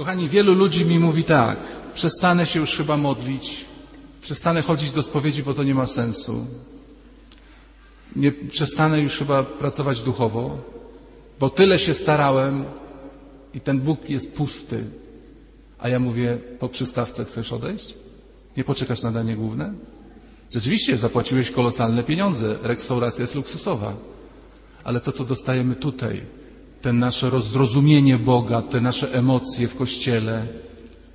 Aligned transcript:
Kochani, 0.00 0.28
wielu 0.28 0.54
ludzi 0.54 0.84
mi 0.84 0.98
mówi 0.98 1.24
tak, 1.24 1.58
przestanę 1.94 2.46
się 2.46 2.60
już 2.60 2.76
chyba 2.76 2.96
modlić, 2.96 3.64
przestanę 4.22 4.62
chodzić 4.62 4.90
do 4.90 5.02
spowiedzi, 5.02 5.42
bo 5.42 5.54
to 5.54 5.62
nie 5.62 5.74
ma 5.74 5.86
sensu. 5.86 6.46
Nie 8.16 8.32
przestanę 8.32 9.00
już 9.00 9.16
chyba 9.18 9.42
pracować 9.42 10.00
duchowo, 10.00 10.58
bo 11.40 11.50
tyle 11.50 11.78
się 11.78 11.94
starałem 11.94 12.64
i 13.54 13.60
ten 13.60 13.80
Bóg 13.80 14.10
jest 14.10 14.36
pusty. 14.36 14.84
A 15.78 15.88
ja 15.88 16.00
mówię, 16.00 16.38
po 16.58 16.68
przystawce 16.68 17.24
chcesz 17.24 17.52
odejść? 17.52 17.94
Nie 18.56 18.64
poczekasz 18.64 19.02
na 19.02 19.12
danie 19.12 19.36
główne? 19.36 19.74
Rzeczywiście 20.52 20.98
zapłaciłeś 20.98 21.50
kolosalne 21.50 22.02
pieniądze, 22.02 22.58
restauracja 22.62 23.22
jest 23.22 23.34
luksusowa, 23.34 23.92
ale 24.84 25.00
to, 25.00 25.12
co 25.12 25.24
dostajemy 25.24 25.74
tutaj, 25.74 26.22
ten 26.82 26.98
nasze 26.98 27.30
rozrozumienie 27.30 28.18
Boga, 28.18 28.62
te 28.62 28.80
nasze 28.80 29.14
emocje 29.14 29.68
w 29.68 29.76
Kościele, 29.76 30.46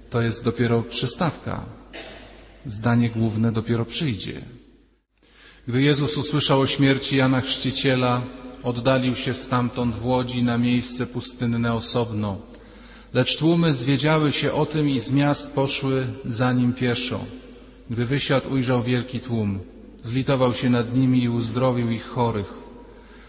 to 0.09 0.21
jest 0.21 0.43
dopiero 0.43 0.81
przystawka. 0.81 1.65
Zdanie 2.65 3.09
główne 3.09 3.51
dopiero 3.51 3.85
przyjdzie. 3.85 4.41
Gdy 5.67 5.81
Jezus 5.81 6.17
usłyszał 6.17 6.59
o 6.59 6.67
śmierci 6.67 7.17
Jana 7.17 7.41
Chrzciciela, 7.41 8.21
oddalił 8.63 9.15
się 9.15 9.33
stamtąd 9.33 9.95
w 9.95 10.05
łodzi 10.05 10.43
na 10.43 10.57
miejsce 10.57 11.07
pustynne 11.07 11.73
osobno. 11.73 12.37
Lecz 13.13 13.37
tłumy 13.37 13.73
zwiedziały 13.73 14.31
się 14.31 14.53
o 14.53 14.65
tym 14.65 14.89
i 14.89 14.99
z 14.99 15.11
miast 15.11 15.55
poszły 15.55 16.07
za 16.25 16.53
nim 16.53 16.73
pieszo. 16.73 17.19
Gdy 17.89 18.05
wysiadł, 18.05 18.53
ujrzał 18.53 18.83
wielki 18.83 19.19
tłum. 19.19 19.59
Zlitował 20.03 20.53
się 20.53 20.69
nad 20.69 20.95
nimi 20.95 21.23
i 21.23 21.29
uzdrowił 21.29 21.91
ich 21.91 22.05
chorych. 22.05 22.64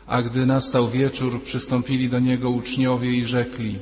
A 0.07 0.23
gdy 0.23 0.47
nastał 0.47 0.91
wieczór, 0.91 1.43
przystąpili 1.43 2.09
do 2.09 2.19
niego 2.19 2.51
uczniowie 2.51 3.13
i 3.13 3.25
rzekli: 3.25 3.79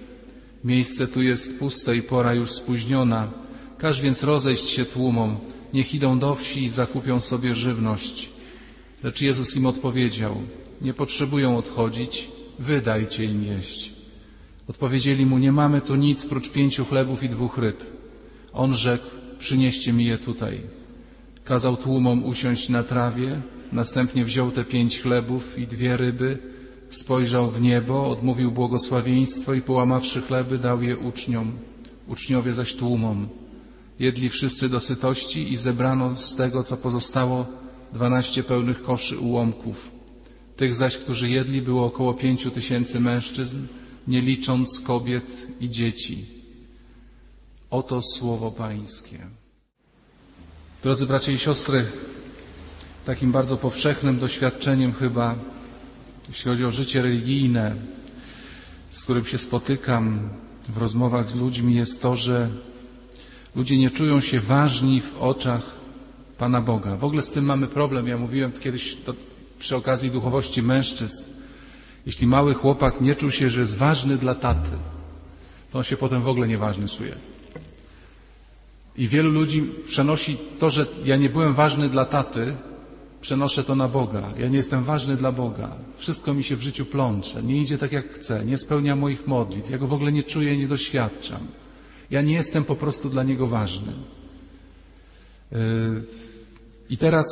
Miejsce 0.64 1.06
tu 1.06 1.23
jest 1.23 1.59
puste 1.59 1.97
i 1.97 2.02
pora 2.02 2.34
już 2.34 2.50
spóźniona. 2.50 3.28
Każ 3.78 4.00
więc 4.00 4.23
rozejść 4.23 4.69
się 4.69 4.84
tłumom, 4.84 5.37
niech 5.72 5.94
idą 5.94 6.19
do 6.19 6.34
wsi 6.34 6.64
i 6.64 6.69
zakupią 6.69 7.20
sobie 7.20 7.55
żywność. 7.55 8.28
Lecz 9.03 9.20
Jezus 9.20 9.56
im 9.56 9.66
odpowiedział: 9.66 10.36
Nie 10.81 10.94
potrzebują 10.94 11.56
odchodzić, 11.56 12.28
wydajcie 12.59 13.25
im 13.25 13.44
jeść. 13.44 13.92
Odpowiedzieli 14.69 15.27
mu: 15.27 15.38
Nie 15.38 15.53
mamy 15.53 15.81
tu 15.81 15.97
nic 15.97 16.27
prócz 16.27 16.48
pięciu 16.48 16.84
chlebów 16.84 17.22
i 17.22 17.28
dwóch 17.28 17.59
ryb. 17.59 17.84
On 18.53 18.77
rzekł: 18.77 19.06
Przynieście 19.38 19.92
mi 19.92 20.05
je 20.05 20.19
tutaj. 20.19 20.61
Kazał 21.44 21.77
tłumom 21.77 22.25
usiąść 22.25 22.69
na 22.69 22.83
trawie, 22.83 23.41
następnie 23.72 24.24
wziął 24.24 24.50
te 24.50 24.64
pięć 24.64 25.00
chlebów 25.00 25.58
i 25.58 25.66
dwie 25.66 25.96
ryby, 25.96 26.38
spojrzał 26.90 27.50
w 27.50 27.60
niebo, 27.60 28.10
odmówił 28.10 28.52
błogosławieństwo 28.52 29.54
i 29.54 29.60
połamawszy 29.60 30.22
chleby 30.22 30.58
dał 30.58 30.82
je 30.82 30.98
uczniom, 30.98 31.52
uczniowie 32.08 32.54
zaś 32.54 32.74
tłumom. 32.74 33.28
Jedli 33.98 34.28
wszyscy 34.28 34.68
do 34.68 34.80
sytości 34.80 35.52
i 35.52 35.56
zebrano 35.56 36.16
z 36.16 36.36
tego, 36.36 36.64
co 36.64 36.76
pozostało, 36.76 37.46
dwanaście 37.92 38.42
pełnych 38.42 38.82
koszy 38.82 39.18
ułomków. 39.18 39.90
Tych 40.56 40.74
zaś, 40.74 40.96
którzy 40.96 41.30
jedli, 41.30 41.62
było 41.62 41.86
około 41.86 42.14
pięciu 42.14 42.50
tysięcy 42.50 43.00
mężczyzn, 43.00 43.66
nie 44.08 44.20
licząc 44.20 44.80
kobiet 44.80 45.46
i 45.60 45.70
dzieci. 45.70 46.24
Oto 47.70 48.02
słowo 48.02 48.50
Pańskie. 48.50 49.18
Drodzy 50.82 51.06
bracia 51.06 51.32
i 51.32 51.38
siostry, 51.38 51.84
takim 53.05 53.33
bardzo 53.33 53.56
powszechnym 53.56 54.19
doświadczeniem 54.19 54.92
chyba, 54.92 55.34
jeśli 56.28 56.50
chodzi 56.50 56.64
o 56.64 56.70
życie 56.70 57.02
religijne, 57.02 57.74
z 58.91 59.05
którym 59.05 59.24
się 59.24 59.38
spotykam 59.38 60.20
w 60.69 60.78
rozmowach 60.78 61.30
z 61.30 61.34
ludźmi, 61.34 61.75
jest 61.75 62.02
to, 62.02 62.16
że 62.16 62.48
ludzie 63.56 63.78
nie 63.78 63.91
czują 63.91 64.20
się 64.20 64.41
ważni 64.41 65.00
w 65.00 65.22
oczach 65.22 65.62
Pana 66.38 66.60
Boga. 66.60 66.97
W 66.97 67.05
ogóle 67.05 67.22
z 67.22 67.30
tym 67.30 67.44
mamy 67.44 67.66
problem. 67.66 68.08
Ja 68.08 68.19
mówiłem 68.19 68.52
kiedyś 68.52 68.97
to 69.05 69.14
przy 69.59 69.76
okazji 69.76 70.10
duchowości 70.10 70.62
mężczyzn. 70.62 71.25
Jeśli 72.06 72.26
mały 72.26 72.54
chłopak 72.54 73.00
nie 73.00 73.15
czuł 73.15 73.31
się, 73.31 73.50
że 73.50 73.60
jest 73.60 73.76
ważny 73.76 74.16
dla 74.16 74.34
taty, 74.34 74.71
to 75.72 75.78
on 75.78 75.84
się 75.84 75.97
potem 75.97 76.22
w 76.22 76.28
ogóle 76.28 76.48
nieważny 76.48 76.88
czuje. 76.88 77.15
I 78.97 79.09
wielu 79.09 79.31
ludzi 79.31 79.62
przenosi 79.86 80.36
to, 80.59 80.71
że 80.71 80.86
ja 81.04 81.16
nie 81.16 81.28
byłem 81.28 81.54
ważny 81.54 81.88
dla 81.88 82.04
taty, 82.04 82.54
przenoszę 83.24 83.64
to 83.64 83.74
na 83.74 83.88
Boga. 83.88 84.32
Ja 84.38 84.48
nie 84.48 84.56
jestem 84.56 84.84
ważny 84.84 85.16
dla 85.16 85.32
Boga. 85.32 85.76
Wszystko 85.96 86.34
mi 86.34 86.44
się 86.44 86.56
w 86.56 86.62
życiu 86.62 86.86
plącze. 86.86 87.42
Nie 87.42 87.56
idzie 87.56 87.78
tak, 87.78 87.92
jak 87.92 88.08
chcę. 88.08 88.44
Nie 88.44 88.58
spełnia 88.58 88.96
moich 88.96 89.26
modlitw. 89.26 89.70
Ja 89.70 89.78
go 89.78 89.86
w 89.86 89.92
ogóle 89.92 90.12
nie 90.12 90.22
czuję, 90.22 90.58
nie 90.58 90.68
doświadczam. 90.68 91.40
Ja 92.10 92.22
nie 92.22 92.34
jestem 92.34 92.64
po 92.64 92.76
prostu 92.76 93.10
dla 93.10 93.22
niego 93.22 93.46
ważny. 93.46 93.92
Yy, 95.52 95.58
I 96.90 96.96
teraz 96.96 97.26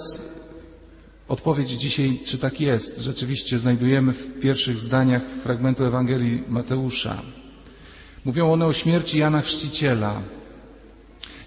odpowiedź 1.29 1.71
dzisiaj, 1.71 2.21
czy 2.25 2.39
tak 2.39 2.61
jest, 2.61 2.99
rzeczywiście 2.99 3.59
znajdujemy 3.59 4.13
w 4.13 4.41
pierwszych 4.41 4.79
zdaniach 4.79 5.23
fragmentu 5.23 5.85
Ewangelii 5.85 6.43
Mateusza. 6.49 7.23
Mówią 8.25 8.53
one 8.53 8.67
o 8.67 8.73
śmierci 8.73 9.19
Jana 9.19 9.43
Chrzciciela. 9.43 10.23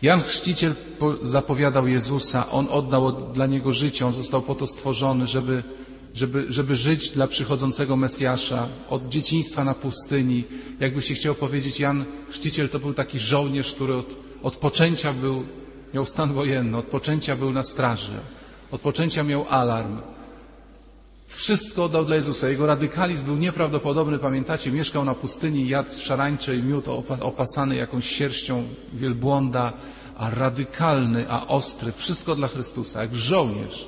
Jan 0.05 0.21
Chrzciciel 0.21 0.75
zapowiadał 1.21 1.87
Jezusa, 1.87 2.49
on 2.51 2.67
oddał 2.71 3.31
dla 3.33 3.45
niego 3.45 3.73
życie, 3.73 4.05
on 4.05 4.13
został 4.13 4.41
po 4.41 4.55
to 4.55 4.67
stworzony, 4.67 5.27
żeby, 5.27 5.63
żeby, 6.13 6.45
żeby 6.49 6.75
żyć 6.75 7.09
dla 7.09 7.27
przychodzącego 7.27 7.95
Mesjasza 7.95 8.67
od 8.89 9.09
dzieciństwa 9.09 9.63
na 9.63 9.73
pustyni. 9.73 10.43
Jakby 10.79 11.01
się 11.01 11.13
chciał 11.13 11.35
powiedzieć, 11.35 11.79
Jan 11.79 12.05
Chrzciciel 12.29 12.69
to 12.69 12.79
był 12.79 12.93
taki 12.93 13.19
żołnierz, 13.19 13.73
który 13.73 13.95
od, 13.95 14.15
od 14.43 14.55
poczęcia 14.55 15.13
był, 15.13 15.43
miał 15.93 16.05
stan 16.05 16.33
wojenny, 16.33 16.77
od 16.77 16.85
poczęcia 16.85 17.35
był 17.35 17.51
na 17.51 17.63
straży, 17.63 18.13
od 18.71 18.81
poczęcia 18.81 19.23
miał 19.23 19.45
alarm. 19.49 19.97
Wszystko 21.27 21.83
oddał 21.83 22.05
dla 22.05 22.15
Jezusa. 22.15 22.49
Jego 22.49 22.65
radykalizm 22.65 23.25
był 23.25 23.35
nieprawdopodobny. 23.35 24.19
Pamiętacie, 24.19 24.71
mieszkał 24.71 25.05
na 25.05 25.15
pustyni, 25.15 25.67
jadł 25.67 25.89
szarańcze 25.99 26.55
i 26.55 26.63
miód 26.63 26.85
opasany 27.21 27.75
jakąś 27.75 28.09
sierścią 28.09 28.63
wielbłąda, 28.93 29.73
a 30.17 30.29
radykalny, 30.29 31.29
a 31.29 31.47
ostry. 31.47 31.91
Wszystko 31.91 32.35
dla 32.35 32.47
Chrystusa, 32.47 33.01
jak 33.01 33.15
żołnierz. 33.15 33.87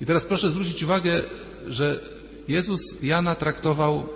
I 0.00 0.06
teraz 0.06 0.24
proszę 0.24 0.50
zwrócić 0.50 0.82
uwagę, 0.82 1.22
że 1.66 2.00
Jezus 2.48 3.02
Jana 3.02 3.34
traktował, 3.34 4.08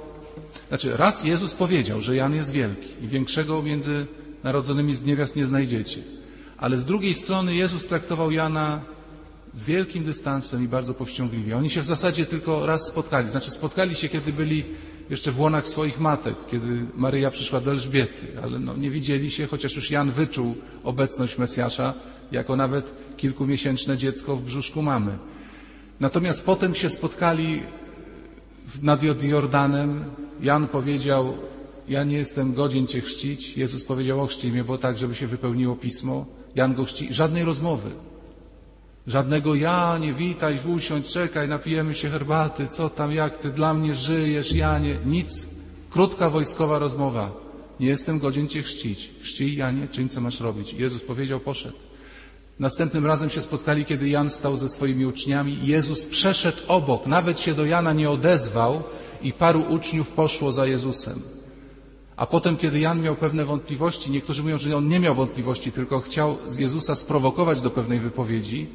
znaczy 0.69 0.97
raz 0.97 1.25
Jezus 1.25 1.55
powiedział, 1.55 2.03
że 2.03 2.17
Jan 2.17 2.35
jest 2.35 2.53
wielki 2.53 2.89
i 3.05 3.09
większego 3.09 3.63
między 3.63 4.07
narodzonymi 4.45 4.95
z 4.95 5.05
niewiast 5.05 5.37
nie 5.37 5.47
znajdziecie. 5.47 6.01
Ale 6.57 6.77
z 6.77 6.85
drugiej 6.85 7.15
strony 7.15 7.55
Jezus 7.55 7.87
traktował 7.87 8.31
Jana 8.31 8.81
z 9.55 9.65
wielkim 9.65 10.05
dystansem 10.05 10.65
i 10.65 10.69
bardzo 10.69 10.95
powściągliwie. 10.95 11.57
Oni 11.57 11.71
się 11.71 11.81
w 11.81 11.87
zasadzie 11.87 12.27
tylko 12.27 12.67
raz 12.67 12.87
spotkali. 12.87 13.29
Znaczy 13.29 13.51
spotkali 13.51 13.95
się, 13.95 14.09
kiedy 14.09 14.33
byli 14.33 14.65
jeszcze 15.11 15.33
w 15.33 15.41
łonach 15.41 15.69
swoich 15.69 16.01
matek, 16.01 16.35
kiedy 16.51 16.87
Maryja 16.97 17.31
przyszła 17.31 17.61
do 17.61 17.71
Elżbiety, 17.71 18.27
ale 18.43 18.59
no, 18.59 18.77
nie 18.77 18.91
widzieli 18.91 19.31
się, 19.31 19.47
chociaż 19.47 19.77
już 19.77 19.91
Jan 19.91 20.11
wyczuł 20.11 20.55
obecność 20.85 21.39
Mesjasza 21.39 21.95
jako 22.33 22.57
nawet 22.57 22.93
kilkumiesięczne 23.17 23.97
dziecko 23.97 24.37
w 24.37 24.43
brzuszku 24.43 24.83
mamy. 24.83 25.19
Natomiast 26.01 26.47
potem 26.47 26.75
się 26.75 26.89
spotkali 26.89 27.63
nad 28.83 29.03
Jordanem. 29.23 30.05
Jan 30.41 30.69
powiedział, 30.69 31.35
ja 31.89 32.05
nie 32.05 32.17
jestem 32.17 32.55
godzien 32.55 32.87
Cię 32.87 33.01
chrzcić. 33.01 33.57
Jezus 33.57 33.85
powiedział, 33.85 34.21
ochrzcij 34.21 34.51
mnie, 34.51 34.65
bo 34.65 34.79
tak, 34.79 34.99
żeby 34.99 35.15
się 35.15 35.27
wypełniło 35.27 35.77
Pismo. 35.77 36.27
Jan 36.55 36.75
go 36.75 36.85
chrzci. 36.85 37.15
Żadnej 37.15 37.45
rozmowy. 37.45 37.91
Żadnego 39.07 39.55
ja, 39.55 39.99
nie 39.99 40.13
witaj, 40.13 40.59
usiądź, 40.77 41.09
czekaj, 41.09 41.49
napijemy 41.49 41.95
się 41.95 42.11
herbaty, 42.11 42.67
co 42.67 42.91
tam, 42.91 43.13
jak 43.13 43.39
ty 43.39 43.51
dla 43.51 43.75
mnie 43.75 43.95
żyjesz, 43.95 44.53
Janie. 44.53 44.97
Nic. 45.07 45.47
Krótka 45.91 46.31
wojskowa 46.31 46.79
rozmowa. 46.79 47.33
Nie 47.81 47.89
jestem 47.89 48.19
godzien 48.19 48.49
Cię 48.49 48.63
chrzcić. 48.63 49.11
Chrzcij, 49.23 49.57
Janie, 49.57 49.89
czyń, 49.89 50.09
co 50.09 50.21
masz 50.21 50.41
robić. 50.41 50.73
Jezus 50.73 51.03
powiedział, 51.03 51.41
poszedł. 51.41 51.77
Następnym 52.59 53.07
razem 53.07 53.31
się 53.31 53.41
spotkali, 53.41 53.85
kiedy 53.85 54.09
Jan 54.09 54.31
stał 54.31 54.57
ze 54.57 54.69
swoimi 54.69 55.07
uczniami. 55.07 55.59
Jezus 55.63 56.05
przeszedł 56.05 56.59
obok, 56.69 57.07
nawet 57.07 57.41
się 57.41 57.55
do 57.55 57.65
Jana 57.65 57.93
nie 57.93 58.11
odezwał 58.11 58.83
i 59.23 59.33
paru 59.33 59.65
uczniów 59.69 60.09
poszło 60.09 60.53
za 60.53 60.67
Jezusem. 60.67 61.23
A 62.17 62.27
potem, 62.27 62.57
kiedy 62.57 62.81
Jan 62.81 63.03
miał 63.03 63.17
pewne 63.17 63.45
wątpliwości, 63.45 64.11
niektórzy 64.11 64.43
mówią, 64.43 64.59
że 64.59 64.77
on 64.77 64.89
nie 64.89 65.01
miał 65.01 65.15
wątpliwości, 65.15 65.73
tylko 65.73 66.01
chciał 66.01 66.39
z 66.49 66.59
Jezusa 66.59 66.95
sprowokować 66.95 67.61
do 67.61 67.71
pewnej 67.71 68.01
wypowiedzi, 68.01 68.67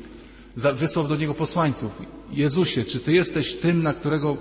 wysłał 0.58 1.08
do 1.08 1.16
niego 1.16 1.34
posłańców. 1.34 2.02
Jezusie, 2.32 2.86
czy 2.86 3.00
Ty 3.00 3.12
jesteś 3.14 3.56
tym, 3.56 3.84
na 3.84 3.94
którego 3.94 4.38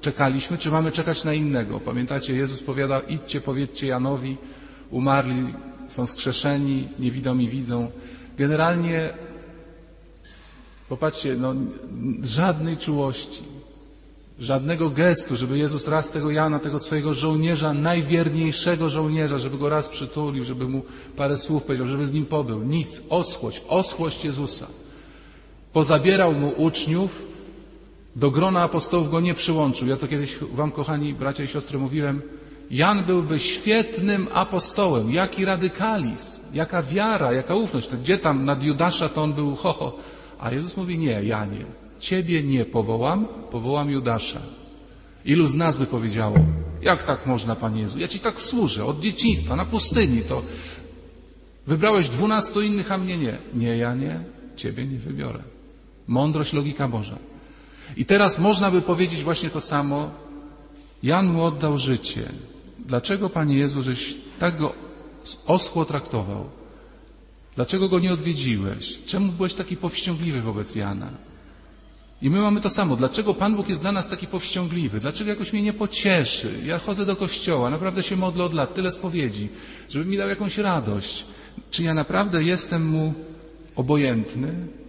czekaliśmy, 0.00 0.58
czy 0.58 0.70
mamy 0.70 0.92
czekać 0.92 1.24
na 1.24 1.34
innego? 1.34 1.80
Pamiętacie, 1.80 2.36
Jezus 2.36 2.62
powiada, 2.62 3.00
idźcie, 3.00 3.40
powiedzcie 3.40 3.86
Janowi, 3.86 4.36
umarli, 4.90 5.54
są 5.88 6.06
wskrzeszeni, 6.06 6.88
niewidomi 6.98 7.48
widzą. 7.48 7.90
Generalnie, 8.38 9.14
popatrzcie, 10.88 11.34
no, 11.34 11.54
żadnej 12.22 12.76
czułości, 12.76 13.42
żadnego 14.38 14.90
gestu, 14.90 15.36
żeby 15.36 15.58
Jezus 15.58 15.88
raz 15.88 16.10
tego 16.10 16.30
Jana, 16.30 16.58
tego 16.58 16.80
swojego 16.80 17.14
żołnierza, 17.14 17.74
najwierniejszego 17.74 18.90
żołnierza, 18.90 19.38
żeby 19.38 19.58
go 19.58 19.68
raz 19.68 19.88
przytulił, 19.88 20.44
żeby 20.44 20.68
mu 20.68 20.82
parę 21.16 21.36
słów 21.36 21.62
powiedział, 21.62 21.86
żeby 21.86 22.06
z 22.06 22.12
nim 22.12 22.26
pobył. 22.26 22.62
Nic, 22.62 23.02
oschłość, 23.08 23.62
oschłość 23.68 24.24
Jezusa. 24.24 24.66
Pozabierał 25.72 26.32
mu 26.32 26.48
uczniów, 26.56 27.26
do 28.16 28.30
grona 28.30 28.62
apostołów 28.62 29.10
go 29.10 29.20
nie 29.20 29.34
przyłączył. 29.34 29.88
Ja 29.88 29.96
to 29.96 30.08
kiedyś 30.08 30.36
wam, 30.52 30.72
kochani 30.72 31.14
bracia 31.14 31.44
i 31.44 31.48
siostry, 31.48 31.78
mówiłem. 31.78 32.22
Jan 32.70 33.04
byłby 33.04 33.40
świetnym 33.40 34.28
apostołem. 34.32 35.12
Jaki 35.12 35.44
radykalizm, 35.44 36.40
jaka 36.54 36.82
wiara, 36.82 37.32
jaka 37.32 37.54
ufność. 37.54 37.88
Gdzie 37.88 38.18
tam 38.18 38.44
nad 38.44 38.64
Judasza 38.64 39.08
to 39.08 39.22
on 39.22 39.32
był 39.32 39.56
hoho. 39.56 39.98
A 40.38 40.52
Jezus 40.52 40.76
mówi, 40.76 40.98
nie, 40.98 41.22
Janie, 41.22 41.64
ciebie 42.00 42.42
nie 42.42 42.64
powołam, 42.64 43.26
powołam 43.50 43.90
Judasza. 43.90 44.40
Ilu 45.24 45.46
z 45.46 45.54
nas 45.54 45.78
by 45.78 45.86
powiedziało, 45.86 46.36
jak 46.82 47.02
tak 47.02 47.26
można, 47.26 47.56
Panie 47.56 47.80
Jezu? 47.80 47.98
Ja 47.98 48.08
Ci 48.08 48.18
tak 48.18 48.40
służę, 48.40 48.84
od 48.84 49.00
dzieciństwa, 49.00 49.56
na 49.56 49.64
pustyni, 49.64 50.22
to 50.22 50.42
wybrałeś 51.66 52.08
dwunastu 52.08 52.62
innych, 52.62 52.92
a 52.92 52.98
mnie 52.98 53.18
nie. 53.18 53.38
Nie, 53.54 53.76
Janie, 53.76 54.20
Ciebie 54.56 54.86
nie 54.86 54.98
wybiorę. 54.98 55.42
Mądrość, 56.10 56.52
logika 56.52 56.88
Boża. 56.88 57.18
I 57.96 58.04
teraz 58.04 58.38
można 58.38 58.70
by 58.70 58.82
powiedzieć 58.82 59.22
właśnie 59.22 59.50
to 59.50 59.60
samo. 59.60 60.10
Jan 61.02 61.26
mu 61.26 61.44
oddał 61.44 61.78
życie. 61.78 62.22
Dlaczego, 62.78 63.30
Panie 63.30 63.56
Jezu, 63.56 63.82
żeś 63.82 64.14
tak 64.38 64.58
go 64.58 64.74
oschło 65.46 65.84
traktował? 65.84 66.44
Dlaczego 67.56 67.88
go 67.88 68.00
nie 68.00 68.12
odwiedziłeś? 68.12 68.98
Czemu 69.06 69.32
byłeś 69.32 69.54
taki 69.54 69.76
powściągliwy 69.76 70.40
wobec 70.40 70.74
Jana? 70.74 71.10
I 72.22 72.30
my 72.30 72.40
mamy 72.40 72.60
to 72.60 72.70
samo. 72.70 72.96
Dlaczego 72.96 73.34
Pan 73.34 73.56
Bóg 73.56 73.68
jest 73.68 73.82
dla 73.82 73.92
nas 73.92 74.08
taki 74.08 74.26
powściągliwy? 74.26 75.00
Dlaczego 75.00 75.30
jakoś 75.30 75.52
mnie 75.52 75.62
nie 75.62 75.72
pocieszy? 75.72 76.52
Ja 76.64 76.78
chodzę 76.78 77.06
do 77.06 77.16
kościoła, 77.16 77.70
naprawdę 77.70 78.02
się 78.02 78.16
modlę 78.16 78.44
od 78.44 78.54
lat, 78.54 78.74
tyle 78.74 78.90
spowiedzi, 78.90 79.48
żeby 79.88 80.04
mi 80.04 80.16
dał 80.16 80.28
jakąś 80.28 80.58
radość. 80.58 81.24
Czy 81.70 81.82
ja 81.82 81.94
naprawdę 81.94 82.42
jestem 82.42 82.86
mu 82.88 83.14
obojętny? 83.76 84.79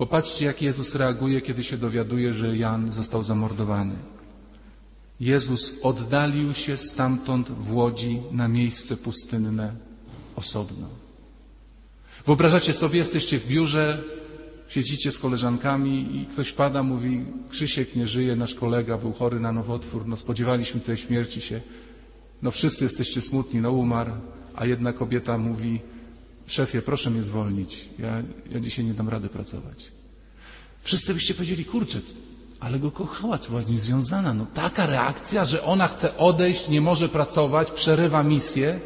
Popatrzcie, 0.00 0.44
jak 0.44 0.62
Jezus 0.62 0.94
reaguje, 0.94 1.40
kiedy 1.40 1.64
się 1.64 1.76
dowiaduje, 1.78 2.34
że 2.34 2.56
Jan 2.56 2.92
został 2.92 3.22
zamordowany. 3.22 3.94
Jezus 5.20 5.74
oddalił 5.82 6.54
się 6.54 6.76
stamtąd 6.76 7.50
w 7.50 7.72
łodzi 7.72 8.20
na 8.32 8.48
miejsce 8.48 8.96
pustynne 8.96 9.74
osobno. 10.36 10.86
Wyobrażacie 12.26 12.74
sobie, 12.74 12.98
jesteście 12.98 13.38
w 13.38 13.46
biurze, 13.46 14.02
siedzicie 14.68 15.12
z 15.12 15.18
koleżankami 15.18 16.16
i 16.16 16.26
ktoś 16.26 16.52
pada, 16.52 16.82
mówi 16.82 17.24
Krzysiek 17.50 17.96
nie 17.96 18.06
żyje, 18.06 18.36
nasz 18.36 18.54
kolega 18.54 18.98
był 18.98 19.12
chory 19.12 19.40
na 19.40 19.52
nowotwór, 19.52 20.06
no 20.06 20.16
spodziewaliśmy 20.16 20.80
tej 20.80 20.96
śmierci 20.96 21.40
się, 21.40 21.60
no 22.42 22.50
wszyscy 22.50 22.84
jesteście 22.84 23.22
smutni, 23.22 23.60
no 23.60 23.72
umarł, 23.72 24.12
a 24.54 24.66
jedna 24.66 24.92
kobieta 24.92 25.38
mówi 25.38 25.80
szefie, 26.52 26.82
proszę 26.82 27.10
mnie 27.10 27.22
zwolnić, 27.24 27.88
ja, 27.98 28.22
ja 28.50 28.60
dzisiaj 28.60 28.84
nie 28.84 28.94
dam 28.94 29.08
rady 29.08 29.28
pracować. 29.28 29.84
Wszyscy 30.82 31.14
byście 31.14 31.34
powiedzieli, 31.34 31.64
kurczę, 31.64 32.00
ale 32.60 32.78
go 32.78 32.90
kochała, 32.90 33.38
była 33.48 33.62
z 33.62 33.70
nim 33.70 33.78
związana. 33.80 34.34
No 34.34 34.46
taka 34.54 34.86
reakcja, 34.86 35.44
że 35.44 35.62
ona 35.64 35.88
chce 35.88 36.16
odejść, 36.16 36.68
nie 36.68 36.80
może 36.80 37.08
pracować, 37.08 37.70
przerywa 37.70 38.22
misję. 38.22 38.80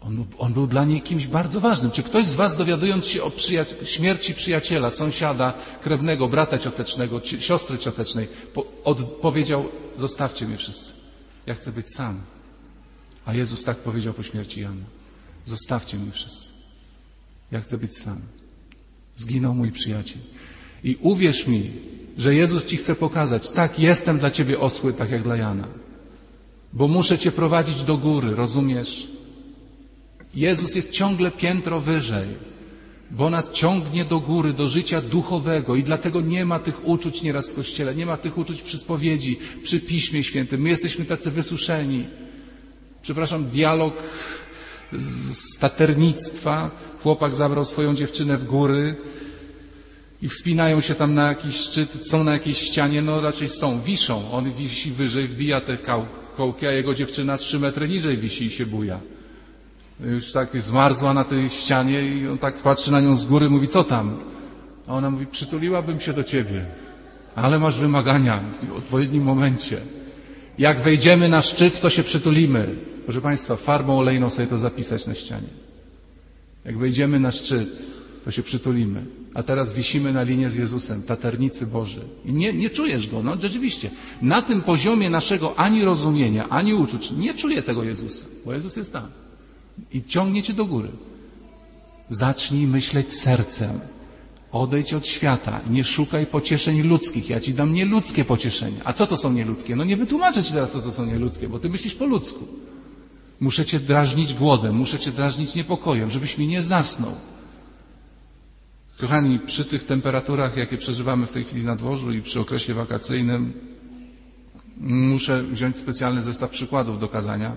On, 0.00 0.24
on 0.38 0.52
był 0.52 0.66
dla 0.66 0.84
niej 0.84 1.02
kimś 1.02 1.26
bardzo 1.26 1.60
ważnym. 1.60 1.90
Czy 1.90 2.02
ktoś 2.02 2.24
z 2.24 2.34
Was, 2.34 2.56
dowiadując 2.56 3.06
się 3.06 3.22
o 3.22 3.30
przyja- 3.30 3.84
śmierci 3.84 4.34
przyjaciela, 4.34 4.90
sąsiada, 4.90 5.52
krewnego, 5.82 6.28
brata 6.28 6.58
ciotecznego, 6.58 7.20
ci- 7.20 7.40
siostry 7.40 7.78
ciotecznej, 7.78 8.28
po, 8.54 8.62
powiedział: 8.94 9.68
Zostawcie 9.98 10.46
mnie 10.46 10.56
wszyscy. 10.56 10.92
Ja 11.46 11.54
chcę 11.54 11.72
być 11.72 11.94
sam. 11.94 12.20
A 13.26 13.34
Jezus 13.34 13.64
tak 13.64 13.76
powiedział 13.76 14.14
po 14.14 14.22
śmierci 14.22 14.60
Jana: 14.60 14.84
Zostawcie 15.48 15.96
mnie 15.96 16.12
wszyscy. 16.12 16.50
Ja 17.52 17.60
chcę 17.60 17.78
być 17.78 17.98
sam. 17.98 18.18
Zginął 19.16 19.54
mój 19.54 19.72
przyjaciel. 19.72 20.18
I 20.84 20.96
uwierz 21.00 21.46
mi, 21.46 21.70
że 22.18 22.34
Jezus 22.34 22.66
Ci 22.66 22.76
chce 22.76 22.94
pokazać: 22.94 23.50
Tak, 23.50 23.78
jestem 23.78 24.18
dla 24.18 24.30
Ciebie 24.30 24.60
osły, 24.60 24.92
tak 24.92 25.10
jak 25.10 25.22
dla 25.22 25.36
Jana. 25.36 25.68
Bo 26.72 26.88
muszę 26.88 27.18
Cię 27.18 27.32
prowadzić 27.32 27.82
do 27.82 27.96
góry, 27.96 28.34
rozumiesz? 28.34 29.08
Jezus 30.34 30.74
jest 30.74 30.90
ciągle 30.90 31.30
piętro 31.30 31.80
wyżej, 31.80 32.28
bo 33.10 33.30
nas 33.30 33.52
ciągnie 33.52 34.04
do 34.04 34.20
góry, 34.20 34.52
do 34.52 34.68
życia 34.68 35.00
duchowego 35.00 35.76
i 35.76 35.82
dlatego 35.82 36.20
nie 36.20 36.44
ma 36.44 36.58
tych 36.58 36.86
uczuć 36.86 37.22
nieraz 37.22 37.50
w 37.50 37.54
Kościele, 37.54 37.94
nie 37.94 38.06
ma 38.06 38.16
tych 38.16 38.38
uczuć 38.38 38.62
przy 38.62 38.78
spowiedzi, 38.78 39.38
przy 39.62 39.80
Piśmie 39.80 40.24
Świętym. 40.24 40.60
My 40.60 40.68
jesteśmy 40.68 41.04
tacy 41.04 41.30
wysuszeni. 41.30 42.04
Przepraszam, 43.02 43.44
dialog 43.44 43.94
z 44.92 45.58
taternictwa. 45.58 46.70
Chłopak 47.02 47.34
zabrał 47.34 47.64
swoją 47.64 47.94
dziewczynę 47.94 48.38
w 48.38 48.44
góry 48.44 48.94
i 50.22 50.28
wspinają 50.28 50.80
się 50.80 50.94
tam 50.94 51.14
na 51.14 51.28
jakiś 51.28 51.56
szczyt, 51.56 52.06
są 52.06 52.24
na 52.24 52.32
jakiejś 52.32 52.58
ścianie, 52.58 53.02
no 53.02 53.20
raczej 53.20 53.48
są, 53.48 53.80
wiszą. 53.80 54.32
On 54.32 54.52
wisi 54.52 54.90
wyżej, 54.90 55.28
wbija 55.28 55.60
te 55.60 55.78
kołki, 56.36 56.66
a 56.66 56.72
jego 56.72 56.94
dziewczyna 56.94 57.38
trzy 57.38 57.58
metry 57.58 57.88
niżej 57.88 58.16
wisi 58.16 58.44
i 58.44 58.50
się 58.50 58.66
buja 58.66 59.00
już 60.06 60.32
tak 60.32 60.62
zmarzła 60.62 61.14
na 61.14 61.24
tej 61.24 61.50
ścianie 61.50 62.02
i 62.02 62.28
on 62.28 62.38
tak 62.38 62.54
patrzy 62.54 62.92
na 62.92 63.00
nią 63.00 63.16
z 63.16 63.26
góry, 63.26 63.50
mówi, 63.50 63.68
co 63.68 63.84
tam? 63.84 64.16
A 64.86 64.94
ona 64.94 65.10
mówi, 65.10 65.26
przytuliłabym 65.26 66.00
się 66.00 66.12
do 66.12 66.24
ciebie, 66.24 66.64
ale 67.34 67.58
masz 67.58 67.78
wymagania 67.78 68.40
w 68.62 68.76
odpowiednim 68.76 69.22
momencie. 69.22 69.80
Jak 70.58 70.80
wejdziemy 70.80 71.28
na 71.28 71.42
szczyt, 71.42 71.80
to 71.80 71.90
się 71.90 72.02
przytulimy. 72.02 72.74
Proszę 73.04 73.20
Państwa, 73.20 73.56
farbą 73.56 73.98
olejną 73.98 74.30
sobie 74.30 74.48
to 74.48 74.58
zapisać 74.58 75.06
na 75.06 75.14
ścianie. 75.14 75.48
Jak 76.64 76.78
wejdziemy 76.78 77.20
na 77.20 77.32
szczyt, 77.32 77.82
to 78.24 78.30
się 78.30 78.42
przytulimy. 78.42 79.04
A 79.34 79.42
teraz 79.42 79.74
wisimy 79.74 80.12
na 80.12 80.22
linie 80.22 80.50
z 80.50 80.54
Jezusem, 80.54 81.02
taternicy 81.02 81.66
Boży. 81.66 82.00
I 82.24 82.32
nie, 82.32 82.52
nie 82.52 82.70
czujesz 82.70 83.08
Go, 83.08 83.22
no 83.22 83.36
rzeczywiście. 83.42 83.90
Na 84.22 84.42
tym 84.42 84.62
poziomie 84.62 85.10
naszego 85.10 85.58
ani 85.58 85.84
rozumienia, 85.84 86.48
ani 86.48 86.74
uczuć 86.74 87.10
nie 87.10 87.34
czuję 87.34 87.62
tego 87.62 87.84
Jezusa, 87.84 88.24
bo 88.44 88.52
Jezus 88.52 88.76
jest 88.76 88.92
tam 88.92 89.08
i 89.92 90.02
ciągnie 90.02 90.42
cię 90.42 90.52
do 90.52 90.64
góry. 90.64 90.88
Zacznij 92.10 92.66
myśleć 92.66 93.12
sercem. 93.12 93.80
Odejdź 94.52 94.94
od 94.94 95.06
świata. 95.06 95.60
Nie 95.70 95.84
szukaj 95.84 96.26
pocieszeń 96.26 96.82
ludzkich. 96.82 97.30
Ja 97.30 97.40
ci 97.40 97.54
dam 97.54 97.74
nieludzkie 97.74 98.24
pocieszenia. 98.24 98.80
A 98.84 98.92
co 98.92 99.06
to 99.06 99.16
są 99.16 99.32
nieludzkie? 99.32 99.76
No 99.76 99.84
nie 99.84 99.96
wytłumaczę 99.96 100.44
ci 100.44 100.52
teraz, 100.52 100.72
co 100.72 100.80
to 100.80 100.92
są 100.92 101.06
nieludzkie, 101.06 101.48
bo 101.48 101.58
ty 101.58 101.68
myślisz 101.68 101.94
po 101.94 102.06
ludzku. 102.06 102.46
Muszę 103.40 103.64
cię 103.64 103.80
drażnić 103.80 104.34
głodem, 104.34 104.76
muszę 104.76 104.98
cię 104.98 105.12
drażnić 105.12 105.54
niepokojem, 105.54 106.10
żebyś 106.10 106.38
mi 106.38 106.46
nie 106.46 106.62
zasnął. 106.62 107.14
Kochani, 108.98 109.38
przy 109.38 109.64
tych 109.64 109.86
temperaturach, 109.86 110.56
jakie 110.56 110.78
przeżywamy 110.78 111.26
w 111.26 111.30
tej 111.30 111.44
chwili 111.44 111.64
na 111.64 111.76
dworzu 111.76 112.12
i 112.12 112.22
przy 112.22 112.40
okresie 112.40 112.74
wakacyjnym, 112.74 113.52
muszę 114.80 115.42
wziąć 115.42 115.78
specjalny 115.78 116.22
zestaw 116.22 116.50
przykładów 116.50 116.98
do 116.98 117.08
kazania 117.08 117.56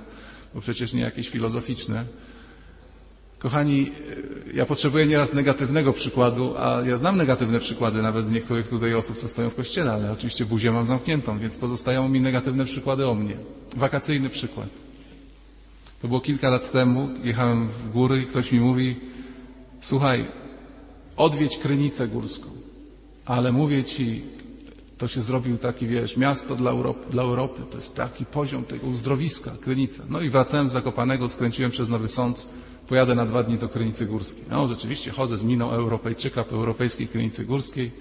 bo 0.54 0.62
przecież 0.62 0.94
nie 0.94 1.02
jakieś 1.02 1.30
filozoficzne. 1.30 2.06
Kochani, 3.42 3.92
ja 4.54 4.66
potrzebuję 4.66 5.06
nieraz 5.06 5.34
negatywnego 5.34 5.94
przykładu, 5.94 6.54
a 6.58 6.82
ja 6.82 6.98
znam 6.98 7.18
negatywne 7.18 7.60
przykłady 7.60 8.02
nawet 8.02 8.26
z 8.26 8.32
niektórych 8.32 8.68
tutaj 8.68 8.94
osób, 8.94 9.18
co 9.18 9.30
stoją 9.30 9.50
w 9.50 9.56
kościele, 9.56 9.92
ale 9.92 10.12
oczywiście 10.12 10.46
buzię 10.46 10.72
mam 10.72 10.86
zamkniętą, 10.86 11.40
więc 11.40 11.58
pozostają 11.58 12.10
mi 12.10 12.22
negatywne 12.22 12.66
przykłady 12.66 13.08
o 13.08 13.16
mnie. 13.16 13.38
Wakacyjny 13.76 14.30
przykład. 14.30 14.68
To 16.02 16.08
było 16.08 16.22
kilka 16.22 16.50
lat 16.50 16.72
temu, 16.72 17.10
jechałem 17.24 17.68
w 17.68 17.90
góry 17.90 18.22
i 18.22 18.26
ktoś 18.26 18.52
mi 18.52 18.60
mówi, 18.60 18.96
słuchaj, 19.82 20.26
odwiedź 21.18 21.58
Krynicę 21.58 22.08
Górską, 22.08 22.50
ale 23.26 23.52
mówię 23.52 23.84
ci, 23.84 24.22
to 24.98 25.08
się 25.08 25.22
zrobił 25.22 25.58
taki, 25.58 25.88
wiesz, 25.88 26.18
miasto 26.18 26.56
dla 26.56 26.72
Europy, 26.72 27.12
dla 27.12 27.24
Europy. 27.24 27.62
To 27.72 27.78
jest 27.78 27.96
taki 27.96 28.26
poziom 28.26 28.64
tego 28.64 28.88
uzdrowiska, 28.88 29.52
Krynica. 29.62 30.04
No 30.10 30.22
i 30.22 30.30
wracałem 30.30 30.70
z 30.70 30.72
Zakopanego, 30.72 31.30
skręciłem 31.30 31.72
przez 31.72 31.90
Nowy 31.90 32.08
Sąd, 32.08 32.46
pojadę 32.92 33.16
na 33.16 33.26
dwa 33.26 33.44
dni 33.44 33.58
do 33.58 33.70
Krynicy 33.70 34.06
Górskiej. 34.06 34.44
No 34.50 34.68
rzeczywiście, 34.68 35.12
chodzę 35.12 35.38
z 35.38 35.44
miną 35.44 35.72
Europejczyka 35.72 36.44
po 36.44 36.56
Europejskiej 36.56 37.08
Krynicy 37.08 37.46
Górskiej. 37.46 37.92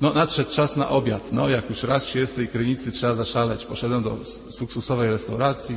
No 0.00 0.14
nadszedł 0.14 0.50
czas 0.50 0.76
na 0.76 0.88
obiad. 0.88 1.32
No 1.32 1.48
jak 1.48 1.70
już 1.70 1.82
raz 1.82 2.06
się 2.06 2.18
jest 2.18 2.32
w 2.32 2.36
tej 2.36 2.48
Krynicy, 2.48 2.92
trzeba 2.92 3.14
zaszaleć. 3.14 3.64
Poszedłem 3.64 4.02
do 4.02 4.18
luksusowej 4.60 5.10
restauracji, 5.10 5.76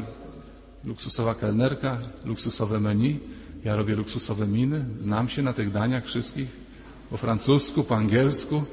luksusowa 0.85 1.35
kelnerka, 1.35 1.97
luksusowe 2.25 2.79
menu. 2.79 3.19
Ja 3.63 3.75
robię 3.75 3.95
luksusowe 3.95 4.47
miny, 4.47 4.85
znam 4.99 5.29
się 5.29 5.41
na 5.41 5.53
tych 5.53 5.71
daniach 5.71 6.05
wszystkich, 6.05 6.47
po 7.09 7.17
francusku, 7.17 7.83
po 7.83 7.95
angielsku. 7.95 8.63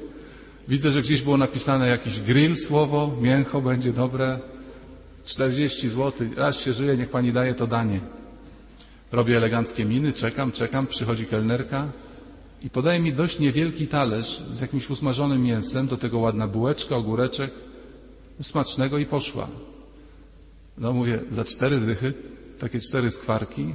Widzę, 0.67 0.91
że 0.91 1.01
gdzieś 1.01 1.21
było 1.21 1.37
napisane 1.37 1.87
jakiś 1.87 2.19
grill 2.19 2.57
słowo, 2.57 3.11
mięcho 3.21 3.61
będzie 3.61 3.93
dobre. 3.93 4.39
40 5.25 5.89
zł, 5.89 6.27
raz 6.37 6.59
się 6.59 6.73
żyje, 6.73 6.97
niech 6.97 7.09
pani 7.09 7.33
daje 7.33 7.55
to 7.55 7.67
danie. 7.67 8.22
Robię 9.13 9.37
eleganckie 9.37 9.85
miny, 9.85 10.13
czekam, 10.13 10.51
czekam, 10.51 10.87
przychodzi 10.87 11.25
kelnerka 11.25 11.87
i 12.63 12.69
podaje 12.69 12.99
mi 12.99 13.13
dość 13.13 13.39
niewielki 13.39 13.87
talerz 13.87 14.41
z 14.51 14.59
jakimś 14.59 14.89
usmażonym 14.89 15.43
mięsem, 15.43 15.87
do 15.87 15.97
tego 15.97 16.19
ładna 16.19 16.47
bułeczka, 16.47 16.95
ogóreczek, 16.95 17.51
smacznego 18.41 18.97
i 18.97 19.05
poszła. 19.05 19.47
No 20.77 20.93
mówię, 20.93 21.19
za 21.31 21.43
cztery 21.43 21.77
dychy, 21.79 22.13
takie 22.59 22.79
cztery 22.79 23.11
skwarki, 23.11 23.65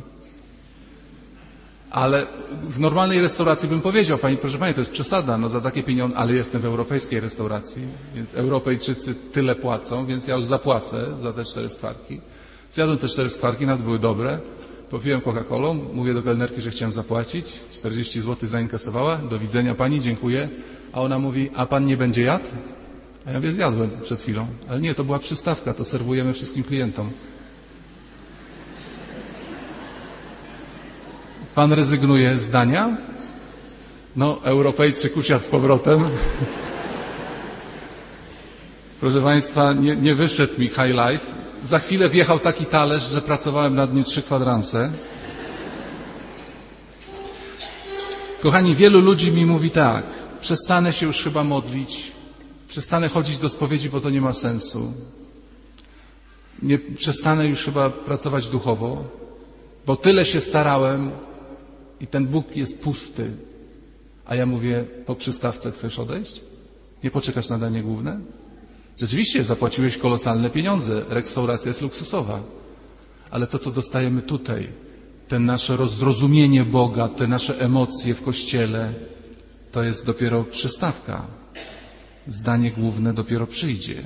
ale 1.90 2.26
w 2.68 2.80
normalnej 2.80 3.20
restauracji 3.20 3.68
bym 3.68 3.80
powiedział, 3.80 4.18
pani, 4.18 4.36
proszę 4.36 4.58
pani, 4.58 4.74
to 4.74 4.80
jest 4.80 4.90
przesada, 4.92 5.38
no 5.38 5.48
za 5.48 5.60
takie 5.60 5.82
pieniądze, 5.82 6.16
ale 6.16 6.32
jestem 6.34 6.60
w 6.62 6.64
europejskiej 6.64 7.20
restauracji, 7.20 7.82
więc 8.14 8.34
Europejczycy 8.34 9.14
tyle 9.14 9.54
płacą, 9.54 10.06
więc 10.06 10.26
ja 10.26 10.36
już 10.36 10.44
zapłacę 10.44 11.06
za 11.22 11.32
te 11.32 11.44
cztery 11.44 11.68
skwarki. 11.68 12.20
Zjadłem 12.72 12.98
te 12.98 13.08
cztery 13.08 13.28
skwarki, 13.28 13.66
nawet 13.66 13.82
były 13.84 13.98
dobre. 13.98 14.38
Popiłem 14.90 15.20
Coca-Colą, 15.20 15.94
mówię 15.94 16.14
do 16.14 16.22
kelnerki, 16.22 16.60
że 16.60 16.70
chciałem 16.70 16.92
zapłacić. 16.92 17.54
40 17.70 18.20
zł 18.20 18.48
zainkasowała. 18.48 19.16
Do 19.16 19.38
widzenia 19.38 19.74
pani, 19.74 20.00
dziękuję. 20.00 20.48
A 20.92 21.00
ona 21.00 21.18
mówi, 21.18 21.50
a 21.54 21.66
pan 21.66 21.84
nie 21.86 21.96
będzie 21.96 22.22
jadł? 22.22 22.44
A 23.26 23.30
ja 23.30 23.36
mówię, 23.36 23.52
zjadłem 23.52 23.90
przed 24.02 24.20
chwilą. 24.22 24.46
Ale 24.68 24.80
nie, 24.80 24.94
to 24.94 25.04
była 25.04 25.18
przystawka, 25.18 25.74
to 25.74 25.84
serwujemy 25.84 26.32
wszystkim 26.32 26.64
klientom. 26.64 27.10
Pan 31.54 31.72
rezygnuje 31.72 32.38
z 32.38 32.50
dania? 32.50 32.96
No, 34.16 34.40
Europejczyk 34.44 35.16
usiadł 35.16 35.44
z 35.44 35.48
powrotem. 35.48 36.04
Proszę 39.00 39.20
Państwa, 39.20 39.72
nie, 39.72 39.96
nie 39.96 40.14
wyszedł 40.14 40.60
mi 40.60 40.68
high 40.68 40.94
life. 41.08 41.37
Za 41.64 41.78
chwilę 41.78 42.08
wjechał 42.08 42.38
taki 42.38 42.66
talerz, 42.66 43.10
że 43.10 43.22
pracowałem 43.22 43.74
nad 43.74 43.94
nim 43.94 44.04
trzy 44.04 44.22
kwadranse. 44.22 44.90
Kochani, 48.40 48.74
wielu 48.74 49.00
ludzi 49.00 49.32
mi 49.32 49.46
mówi 49.46 49.70
tak, 49.70 50.04
przestanę 50.40 50.92
się 50.92 51.06
już 51.06 51.22
chyba 51.22 51.44
modlić, 51.44 52.12
przestanę 52.68 53.08
chodzić 53.08 53.38
do 53.38 53.48
spowiedzi, 53.48 53.90
bo 53.90 54.00
to 54.00 54.10
nie 54.10 54.20
ma 54.20 54.32
sensu. 54.32 54.92
Nie, 56.62 56.78
przestanę 56.78 57.46
już 57.46 57.64
chyba 57.64 57.90
pracować 57.90 58.48
duchowo, 58.48 59.04
bo 59.86 59.96
tyle 59.96 60.24
się 60.24 60.40
starałem 60.40 61.10
i 62.00 62.06
ten 62.06 62.26
Bóg 62.26 62.56
jest 62.56 62.82
pusty. 62.82 63.30
A 64.26 64.34
ja 64.34 64.46
mówię, 64.46 64.84
po 65.06 65.14
przystawce 65.14 65.72
chcesz 65.72 65.98
odejść? 65.98 66.40
Nie 67.04 67.10
poczekasz 67.10 67.48
na 67.48 67.58
danie 67.58 67.82
główne? 67.82 68.20
Rzeczywiście 69.00 69.44
zapłaciłeś 69.44 69.96
kolosalne 69.96 70.50
pieniądze, 70.50 71.04
restauracja 71.08 71.68
jest 71.68 71.82
luksusowa, 71.82 72.40
ale 73.30 73.46
to, 73.46 73.58
co 73.58 73.70
dostajemy 73.70 74.22
tutaj, 74.22 74.68
te 75.28 75.38
nasze 75.38 75.76
rozrozumienie 75.76 76.64
Boga, 76.64 77.08
te 77.08 77.26
nasze 77.26 77.60
emocje 77.60 78.14
w 78.14 78.22
Kościele, 78.22 78.92
to 79.72 79.82
jest 79.82 80.06
dopiero 80.06 80.44
przystawka. 80.44 81.26
Zdanie 82.28 82.70
główne 82.70 83.14
dopiero 83.14 83.46
przyjdzie. 83.46 84.02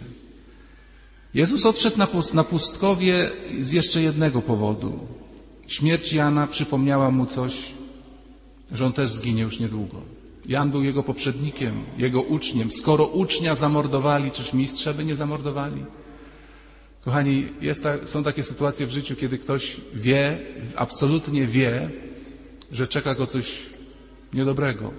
Jezus 1.35 1.67
odszedł 1.67 1.99
na, 1.99 2.07
pust 2.07 2.35
na 2.35 2.45
pustkowie 2.45 3.31
z 3.61 3.73
jeszcze 3.73 4.03
jednego 4.03 4.43
powodu. 4.43 4.99
Śmierć 5.67 6.13
Jana 6.13 6.47
przypomniała 6.47 7.11
mu 7.11 7.27
coś, 7.27 7.55
że 8.73 8.87
on 8.87 8.93
też 8.93 9.11
zginie 9.11 9.43
już 9.43 9.61
niedługo. 9.61 10.03
Jan 10.47 10.71
był 10.71 10.85
jego 10.85 11.03
poprzednikiem, 11.03 11.85
jego 11.99 12.23
uczniem. 12.23 12.71
Skoro 12.71 13.07
ucznia 13.07 13.55
zamordowali, 13.55 14.31
czyż 14.31 14.53
mistrza 14.53 14.95
by 14.95 15.05
nie 15.05 15.15
zamordowali? 15.15 15.85
Kochani, 17.05 17.49
ta, 17.83 18.07
są 18.07 18.25
takie 18.25 18.43
sytuacje 18.43 18.87
w 18.87 18.91
życiu, 18.91 19.17
kiedy 19.17 19.39
ktoś 19.39 19.77
wie, 19.95 20.39
absolutnie 20.77 21.47
wie, 21.47 21.91
że 22.73 22.89
czeka 22.89 23.15
go 23.15 23.27
coś 23.27 23.67
niedobrego. 24.35 24.93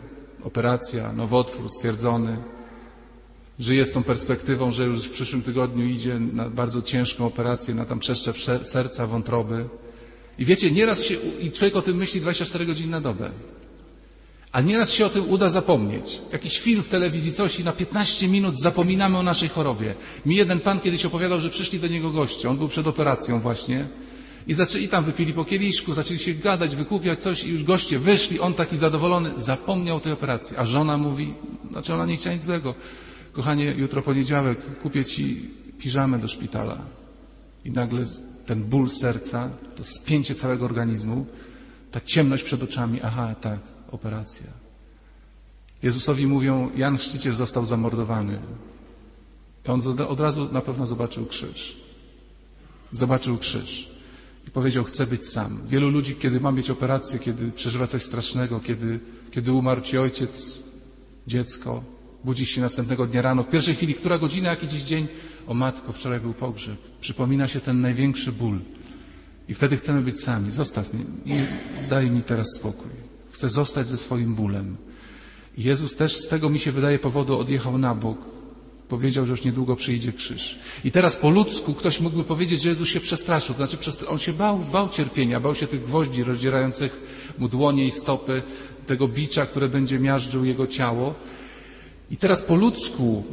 Operacja, 0.43 1.13
nowotwór 1.13 1.69
stwierdzony. 1.69 2.37
Żyje 3.59 3.85
z 3.85 3.91
tą 3.91 4.03
perspektywą, 4.03 4.71
że 4.71 4.85
już 4.85 5.03
w 5.03 5.11
przyszłym 5.11 5.41
tygodniu 5.41 5.85
idzie 5.85 6.19
na 6.19 6.49
bardzo 6.49 6.81
ciężką 6.81 7.25
operację, 7.25 7.75
na 7.75 7.85
tam 7.85 7.99
przeszczep 7.99 8.37
serca, 8.63 9.07
wątroby. 9.07 9.69
I 10.39 10.45
wiecie, 10.45 10.71
nieraz 10.71 11.03
się, 11.03 11.15
i 11.39 11.51
człowiek 11.51 11.75
o 11.75 11.81
tym 11.81 11.97
myśli 11.97 12.21
24 12.21 12.65
godziny 12.65 12.91
na 12.91 13.01
dobę. 13.01 13.31
A 14.53 14.61
nieraz 14.61 14.91
się 14.91 15.05
o 15.05 15.09
tym 15.09 15.29
uda 15.29 15.49
zapomnieć. 15.49 16.21
Jakiś 16.31 16.59
film 16.59 16.83
w 16.83 16.89
telewizji, 16.89 17.33
coś 17.33 17.59
i 17.59 17.63
na 17.63 17.71
15 17.71 18.27
minut 18.27 18.59
zapominamy 18.59 19.17
o 19.17 19.23
naszej 19.23 19.49
chorobie. 19.49 19.95
Mi 20.25 20.35
jeden 20.35 20.59
pan 20.59 20.79
kiedyś 20.79 21.05
opowiadał, 21.05 21.41
że 21.41 21.49
przyszli 21.49 21.79
do 21.79 21.87
niego 21.87 22.11
goście. 22.11 22.49
On 22.49 22.57
był 22.57 22.67
przed 22.67 22.87
operacją 22.87 23.39
właśnie. 23.39 23.85
I, 24.47 24.53
zaczęli, 24.53 24.87
tam 24.87 25.03
wypili 25.03 25.33
po 25.33 25.45
kieliszku, 25.45 25.93
zaczęli 25.93 26.19
się 26.19 26.33
gadać, 26.33 26.75
wykupiać 26.75 27.19
coś 27.19 27.43
i 27.43 27.49
już 27.49 27.63
goście 27.63 27.99
wyszli. 27.99 28.39
On 28.39 28.53
taki 28.53 28.77
zadowolony, 28.77 29.31
zapomniał 29.35 29.99
tej 29.99 30.13
operacji. 30.13 30.57
A 30.57 30.65
żona 30.65 30.97
mówi, 30.97 31.33
znaczy 31.71 31.93
ona 31.93 32.05
nie 32.05 32.17
chciała 32.17 32.35
nic 32.35 32.43
złego. 32.43 32.75
Kochanie, 33.31 33.65
jutro 33.77 34.01
poniedziałek, 34.01 34.57
kupię 34.81 35.05
ci 35.05 35.49
piżamę 35.79 36.19
do 36.19 36.27
szpitala. 36.27 36.85
I 37.65 37.71
nagle 37.71 38.03
ten 38.45 38.63
ból 38.63 38.89
serca, 38.89 39.49
to 39.75 39.83
spięcie 39.83 40.35
całego 40.35 40.65
organizmu, 40.65 41.25
ta 41.91 42.01
ciemność 42.01 42.43
przed 42.43 42.63
oczami, 42.63 42.99
aha, 43.03 43.35
tak, 43.41 43.59
operacja. 43.93 44.47
Jezusowi 45.83 46.27
mówią, 46.27 46.69
Jan 46.75 46.97
Chrzciciel 46.97 47.35
został 47.35 47.65
zamordowany. 47.65 48.39
I 49.65 49.69
on 49.69 49.81
od 50.07 50.19
razu 50.19 50.49
na 50.51 50.61
pewno 50.61 50.85
zobaczył 50.87 51.25
krzyż. 51.25 51.77
Zobaczył 52.91 53.37
krzyż. 53.37 53.89
I 54.47 54.51
powiedział, 54.51 54.83
chcę 54.83 55.07
być 55.07 55.29
sam. 55.29 55.59
Wielu 55.67 55.89
ludzi, 55.89 56.15
kiedy 56.15 56.39
ma 56.39 56.51
mieć 56.51 56.69
operację, 56.69 57.19
kiedy 57.19 57.51
przeżywa 57.51 57.87
coś 57.87 58.03
strasznego, 58.03 58.59
kiedy, 58.59 58.99
kiedy 59.31 59.51
umarł 59.51 59.81
ci 59.81 59.97
ojciec, 59.97 60.59
dziecko, 61.27 61.83
budzi 62.23 62.45
się 62.45 62.61
następnego 62.61 63.07
dnia 63.07 63.21
rano, 63.21 63.43
w 63.43 63.49
pierwszej 63.49 63.75
chwili, 63.75 63.95
która 63.95 64.17
godzina, 64.17 64.49
jaki 64.49 64.67
dziś 64.67 64.83
dzień, 64.83 65.07
o 65.47 65.53
matko, 65.53 65.93
wczoraj 65.93 66.19
był 66.19 66.33
pogrzeb. 66.33 66.77
Przypomina 67.01 67.47
się 67.47 67.59
ten 67.59 67.81
największy 67.81 68.31
ból. 68.31 68.59
I 69.47 69.53
wtedy 69.53 69.77
chcemy 69.77 70.01
być 70.01 70.21
sami. 70.21 70.51
Zostaw 70.51 70.93
mnie 70.93 71.05
i 71.25 71.89
daj 71.89 72.11
mi 72.11 72.23
teraz 72.23 72.47
spokój. 72.59 73.02
Chcę 73.33 73.49
zostać 73.49 73.87
ze 73.87 73.97
swoim 73.97 74.35
bólem. 74.35 74.77
Jezus 75.57 75.95
też 75.95 76.17
z 76.17 76.27
tego 76.27 76.49
mi 76.49 76.59
się 76.59 76.71
wydaje 76.71 76.99
powodu 76.99 77.39
odjechał 77.39 77.77
na 77.77 77.95
bok. 77.95 78.17
Powiedział, 78.89 79.25
że 79.25 79.31
już 79.31 79.43
niedługo 79.43 79.75
przyjdzie 79.75 80.13
krzyż. 80.13 80.59
I 80.83 80.91
teraz 80.91 81.15
po 81.15 81.29
ludzku 81.29 81.73
ktoś 81.73 81.99
mógłby 81.99 82.23
powiedzieć, 82.23 82.61
że 82.61 82.69
Jezus 82.69 82.87
się 82.89 82.99
przestraszył. 82.99 83.55
To 83.55 83.67
znaczy, 83.67 84.07
on 84.07 84.17
się 84.17 84.33
bał, 84.33 84.59
bał 84.59 84.89
cierpienia, 84.89 85.39
bał 85.39 85.55
się 85.55 85.67
tych 85.67 85.83
gwoździ 85.83 86.23
rozdzierających 86.23 87.01
mu 87.39 87.47
dłonie 87.47 87.85
i 87.85 87.91
stopy, 87.91 88.41
tego 88.87 89.07
bicza, 89.07 89.45
które 89.45 89.69
będzie 89.69 89.99
miażdżył 89.99 90.45
jego 90.45 90.67
ciało. 90.67 91.13
I 92.11 92.17
teraz 92.17 92.41
po 92.41 92.55
ludzku, 92.55 93.23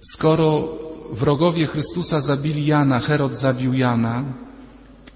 skoro 0.00 0.68
wrogowie 1.12 1.66
Chrystusa 1.66 2.20
zabili 2.20 2.66
Jana, 2.66 3.00
Herod 3.00 3.36
zabił 3.36 3.74
Jana, 3.74 4.24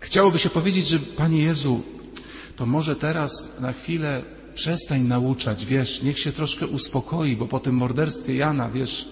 chciałoby 0.00 0.38
się 0.38 0.50
powiedzieć, 0.50 0.88
że 0.88 0.98
Panie 0.98 1.42
Jezu, 1.42 1.82
to 2.58 2.66
może 2.66 2.96
teraz 2.96 3.60
na 3.60 3.72
chwilę 3.72 4.22
przestań 4.54 5.02
nauczać, 5.02 5.66
wiesz, 5.66 6.02
niech 6.02 6.18
się 6.18 6.32
troszkę 6.32 6.66
uspokoi, 6.66 7.36
bo 7.36 7.46
po 7.46 7.60
tym 7.60 7.74
morderstwie 7.74 8.34
Jana, 8.34 8.70
wiesz, 8.70 9.08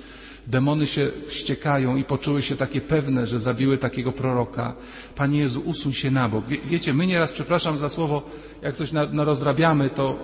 demony 0.47 0.87
się 0.87 1.11
wściekają 1.27 1.97
i 1.97 2.05
poczuły 2.05 2.43
się 2.43 2.57
takie 2.57 2.81
pewne, 2.81 3.27
że 3.27 3.39
zabiły 3.39 3.79
takiego 3.79 4.13
proroka. 4.13 4.75
Panie 5.15 5.39
Jezu, 5.39 5.61
usuń 5.61 5.93
się 5.93 6.11
na 6.11 6.29
bok. 6.29 6.47
Wie, 6.49 6.59
wiecie, 6.65 6.95
my 6.95 7.07
nieraz, 7.07 7.33
przepraszam 7.33 7.79
za 7.79 7.89
słowo, 7.89 8.31
jak 8.63 8.77
coś 8.77 8.93
na, 8.93 9.25
rozrabiamy, 9.25 9.91
to 9.91 10.19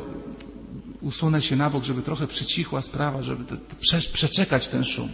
usunę 1.00 1.43
się 1.43 1.57
na 1.57 1.71
bok, 1.71 1.85
żeby 1.85 2.02
trochę 2.02 2.26
przycichła 2.26 2.83
sprawa, 2.83 3.23
żeby 3.23 3.45
te, 3.45 3.57
te, 3.57 3.76
prze, 3.81 4.00
przeczekać 4.12 4.69
ten 4.69 4.85
szum. 4.85 5.09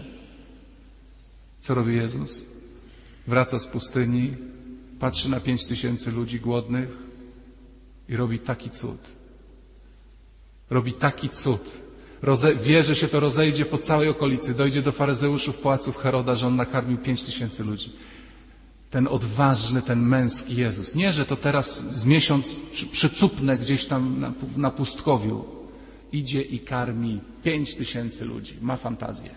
Co 1.60 1.74
robi 1.74 1.96
Jezus? 1.96 2.44
Wraca 3.26 3.58
z 3.58 3.66
pustyni, 3.66 4.30
patrzy 4.98 5.30
na 5.30 5.40
pięć 5.40 5.64
tysięcy 5.64 6.12
ludzi 6.12 6.40
głodnych 6.40 7.07
i 8.08 8.16
robi 8.16 8.38
taki 8.38 8.70
cud. 8.70 9.00
Robi 10.70 10.92
taki 10.92 11.28
cud. 11.28 11.60
Roze, 12.22 12.54
wie, 12.54 12.82
że 12.82 12.96
się 12.96 13.08
to 13.08 13.20
rozejdzie 13.20 13.64
po 13.64 13.78
całej 13.78 14.08
okolicy. 14.08 14.54
Dojdzie 14.54 14.82
do 14.82 14.92
faryzeuszów, 14.92 15.58
płaców 15.58 15.96
Heroda, 15.96 16.34
że 16.36 16.46
on 16.46 16.56
nakarmił 16.56 16.98
pięć 16.98 17.22
tysięcy 17.22 17.64
ludzi. 17.64 17.92
Ten 18.90 19.08
odważny, 19.08 19.82
ten 19.82 20.00
męski 20.00 20.56
Jezus. 20.56 20.94
Nie, 20.94 21.12
że 21.12 21.26
to 21.26 21.36
teraz 21.36 21.84
z 21.94 22.04
miesiąc 22.04 22.56
przycupnę 22.92 23.58
gdzieś 23.58 23.86
tam 23.86 24.20
na, 24.20 24.32
na 24.56 24.70
pustkowiu. 24.70 25.44
Idzie 26.12 26.42
i 26.42 26.58
karmi 26.58 27.20
pięć 27.42 27.76
tysięcy 27.76 28.24
ludzi. 28.24 28.54
Ma 28.60 28.76
fantazję. 28.76 29.30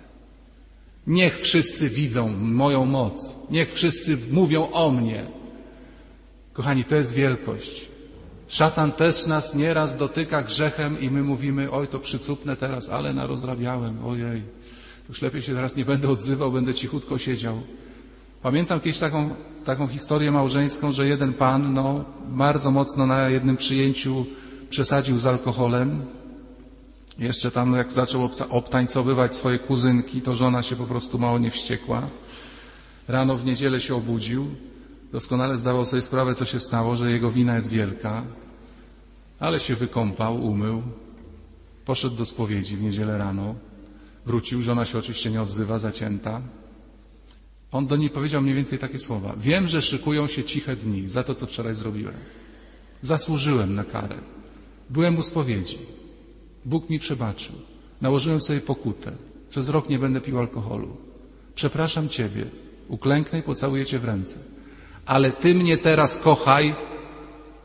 Niech 1.07 1.39
wszyscy 1.39 1.89
widzą 1.89 2.27
moją 2.37 2.85
moc. 2.85 3.37
Niech 3.49 3.73
wszyscy 3.73 4.17
mówią 4.31 4.71
o 4.71 4.91
mnie. 4.91 5.25
Kochani, 6.53 6.83
to 6.83 6.95
jest 6.95 7.13
wielkość. 7.13 7.90
Szatan 8.51 8.91
też 8.91 9.27
nas 9.27 9.55
nieraz 9.55 9.97
dotyka 9.97 10.43
grzechem 10.43 11.01
i 11.01 11.09
my 11.09 11.23
mówimy, 11.23 11.71
oj, 11.71 11.87
to 11.87 11.99
przycupnę 11.99 12.55
teraz, 12.55 12.89
ale 12.89 13.13
narozrabiałem, 13.13 14.05
ojej. 14.05 14.41
Już 15.09 15.21
lepiej 15.21 15.41
się 15.41 15.53
teraz 15.53 15.75
nie 15.75 15.85
będę 15.85 16.09
odzywał, 16.09 16.51
będę 16.51 16.73
cichutko 16.73 17.17
siedział. 17.17 17.61
Pamiętam 18.41 18.79
kiedyś 18.79 18.99
taką, 18.99 19.29
taką 19.65 19.87
historię 19.87 20.31
małżeńską, 20.31 20.91
że 20.91 21.07
jeden 21.07 21.33
pan, 21.33 21.73
no, 21.73 22.05
bardzo 22.27 22.71
mocno 22.71 23.05
na 23.05 23.29
jednym 23.29 23.57
przyjęciu 23.57 24.25
przesadził 24.69 25.17
z 25.17 25.25
alkoholem 25.25 26.05
Jeszcze 27.19 27.51
tam, 27.51 27.73
jak 27.73 27.91
zaczął 27.91 28.29
obtańcowywać 28.49 29.35
swoje 29.35 29.59
kuzynki, 29.59 30.21
to 30.21 30.35
żona 30.35 30.63
się 30.63 30.75
po 30.75 30.85
prostu 30.85 31.19
mało 31.19 31.39
nie 31.39 31.51
wściekła. 31.51 32.01
Rano 33.07 33.37
w 33.37 33.45
niedzielę 33.45 33.79
się 33.79 33.95
obudził, 33.95 34.47
doskonale 35.11 35.57
zdawał 35.57 35.85
sobie 35.85 36.01
sprawę, 36.01 36.35
co 36.35 36.45
się 36.45 36.59
stało, 36.59 36.95
że 36.95 37.11
jego 37.11 37.31
wina 37.31 37.55
jest 37.55 37.69
wielka, 37.69 38.23
ale 39.39 39.59
się 39.59 39.75
wykąpał, 39.75 40.45
umył, 40.45 40.81
poszedł 41.85 42.15
do 42.15 42.25
spowiedzi 42.25 42.77
w 42.77 42.83
niedzielę 42.83 43.17
rano, 43.17 43.55
wrócił, 44.25 44.61
żona 44.61 44.85
się 44.85 44.97
oczywiście 44.99 45.31
nie 45.31 45.41
odzywa, 45.41 45.79
zacięta. 45.79 46.41
On 47.71 47.87
do 47.87 47.95
niej 47.95 48.09
powiedział 48.09 48.41
mniej 48.41 48.55
więcej 48.55 48.79
takie 48.79 48.99
słowa. 48.99 49.33
Wiem, 49.37 49.67
że 49.67 49.81
szykują 49.81 50.27
się 50.27 50.43
ciche 50.43 50.75
dni 50.75 51.09
za 51.09 51.23
to, 51.23 51.35
co 51.35 51.45
wczoraj 51.45 51.75
zrobiłem. 51.75 52.13
Zasłużyłem 53.01 53.75
na 53.75 53.83
karę. 53.83 54.15
Byłem 54.89 55.17
u 55.17 55.21
spowiedzi. 55.21 55.77
Bóg 56.65 56.89
mi 56.89 56.99
przebaczył. 56.99 57.55
Nałożyłem 58.01 58.41
sobie 58.41 58.61
pokutę. 58.61 59.11
Przez 59.49 59.69
rok 59.69 59.89
nie 59.89 59.99
będę 59.99 60.21
pił 60.21 60.39
alkoholu. 60.39 60.97
Przepraszam 61.55 62.09
Ciebie. 62.09 62.45
Uklęknę 62.87 63.39
i 63.39 63.43
pocałuję 63.43 63.85
Cię 63.85 63.99
w 63.99 64.05
ręce. 64.05 64.39
Ale 65.11 65.31
Ty 65.31 65.55
mnie 65.55 65.77
teraz 65.77 66.17
kochaj, 66.17 66.75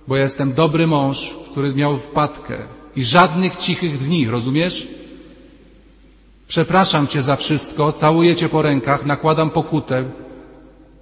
bo 0.09 0.17
ja 0.17 0.23
jestem 0.23 0.55
dobry 0.55 0.87
mąż, 0.87 1.35
który 1.51 1.75
miał 1.75 1.99
wpadkę 1.99 2.59
i 2.97 3.05
żadnych 3.05 3.57
cichych 3.57 3.99
dni, 3.99 4.29
rozumiesz? 4.29 4.89
Przepraszam 6.49 7.07
Cię 7.07 7.23
za 7.23 7.37
wszystko, 7.37 7.93
całuję 7.93 8.37
Cię 8.37 8.49
po 8.49 8.63
rękach, 8.63 9.07
nakładam 9.07 9.51
pokutę, 9.51 10.05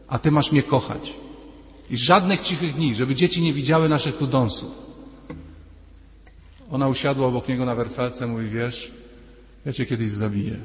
a 0.09 0.19
Ty 0.19 0.31
masz 0.31 0.53
mnie 0.53 0.63
kochać. 0.63 1.15
I 1.91 1.97
żadnych 1.97 2.41
cichych 2.41 2.75
dni, 2.75 2.95
żeby 2.95 3.15
dzieci 3.15 3.43
nie 3.43 3.53
widziały 3.53 3.89
naszych 3.89 4.17
tu 4.17 4.27
dąsów. 4.27 4.71
Ona 6.71 6.89
usiadła 6.89 7.27
obok 7.27 7.49
niego 7.49 7.65
na 7.65 7.75
wersalce, 7.75 8.27
mówi, 8.27 8.49
wiesz, 8.49 8.93
ja 9.67 9.73
Cię 9.73 9.87
kiedyś 9.87 10.13
zabiję. 10.13 10.57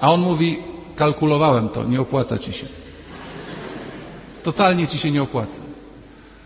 A 0.00 0.12
on 0.12 0.20
mówi, 0.20 0.58
kalkulowałem 0.96 1.68
to, 1.68 1.84
nie 1.84 2.00
opłaca 2.00 2.38
Ci 2.38 2.52
się. 2.52 2.81
Totalnie 4.42 4.86
Ci 4.86 4.98
się 4.98 5.10
nie 5.10 5.22
opłaca. 5.22 5.60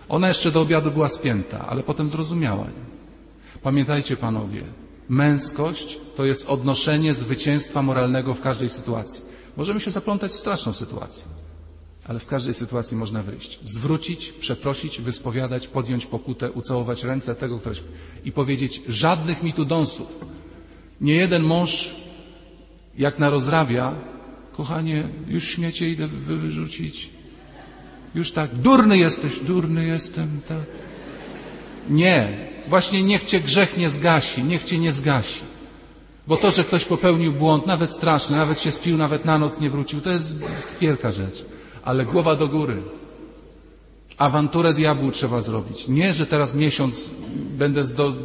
Ona 0.09 0.29
jeszcze 0.29 0.51
do 0.51 0.61
obiadu 0.61 0.91
była 0.91 1.09
spięta, 1.09 1.67
ale 1.69 1.83
potem 1.83 2.09
zrozumiała. 2.09 2.65
Nie? 2.65 2.87
Pamiętajcie, 3.63 4.17
panowie, 4.17 4.63
męskość 5.09 5.99
to 6.17 6.25
jest 6.25 6.51
odnoszenie 6.51 7.15
zwycięstwa 7.15 7.83
moralnego 7.83 8.35
w 8.35 8.41
każdej 8.41 8.71
sytuacji. 8.71 9.23
Możemy 9.57 9.81
się 9.81 9.91
zaplątać 9.91 10.33
w 10.33 10.39
straszną 10.41 10.73
sytuację, 10.73 11.25
ale 12.09 12.21
z 12.21 12.27
każdej 12.27 12.55
sytuacji 12.55 12.97
można 12.97 13.23
wyjść. 13.23 13.59
Zwrócić, 13.65 14.33
przeprosić, 14.33 15.01
wyspowiadać, 15.01 15.69
podjąć 15.69 16.07
pokutę, 16.07 16.51
ucałować 16.53 17.05
ręce 17.05 17.35
tego, 17.35 17.59
ktoś 17.59 17.83
i 18.25 18.33
powiedzieć 18.33 18.83
żadnych 18.89 19.43
mi 19.43 19.53
tu 19.53 19.65
dąsów. 19.65 20.25
Nie 21.01 21.15
jeden 21.15 21.43
mąż, 21.43 21.95
jak 22.99 23.19
narozrabia, 23.19 23.95
kochanie, 24.57 25.09
już 25.29 25.45
śmiecie 25.45 25.91
idę 25.91 26.07
wy- 26.07 26.37
wyrzucić. 26.37 27.11
Już 28.17 28.33
tak, 28.33 28.55
durny 28.55 28.99
jesteś, 28.99 29.41
durny 29.41 29.87
jestem, 29.87 30.41
tak. 30.49 30.65
Nie, 31.91 32.29
właśnie 32.69 33.03
niech 33.03 33.25
cię 33.25 33.41
grzech 33.41 33.77
nie 33.77 33.91
zgasi, 33.91 34.45
niech 34.45 34.65
cię 34.65 34.79
nie 34.79 34.93
zgasi. 34.93 35.41
Bo 36.27 36.37
to, 36.37 36.51
że 36.51 36.65
ktoś 36.65 36.85
popełnił 36.85 37.33
błąd, 37.33 37.67
nawet 37.67 37.93
straszny, 37.93 38.37
nawet 38.37 38.61
się 38.61 38.73
spił, 38.73 38.97
nawet 38.97 39.25
na 39.25 39.39
noc 39.39 39.61
nie 39.61 39.71
wrócił, 39.71 40.01
to 40.01 40.11
jest, 40.11 40.45
wielka 40.81 41.13
rzecz. 41.13 41.45
Ale 41.83 42.05
głowa 42.05 42.37
do 42.37 42.49
góry. 42.49 42.83
Awanturę 44.17 44.75
diabłu 44.75 45.11
trzeba 45.11 45.41
zrobić. 45.41 45.89
Nie, 45.89 46.13
że 46.13 46.27
teraz 46.27 46.55
miesiąc 46.55 47.11
będę 47.59 47.83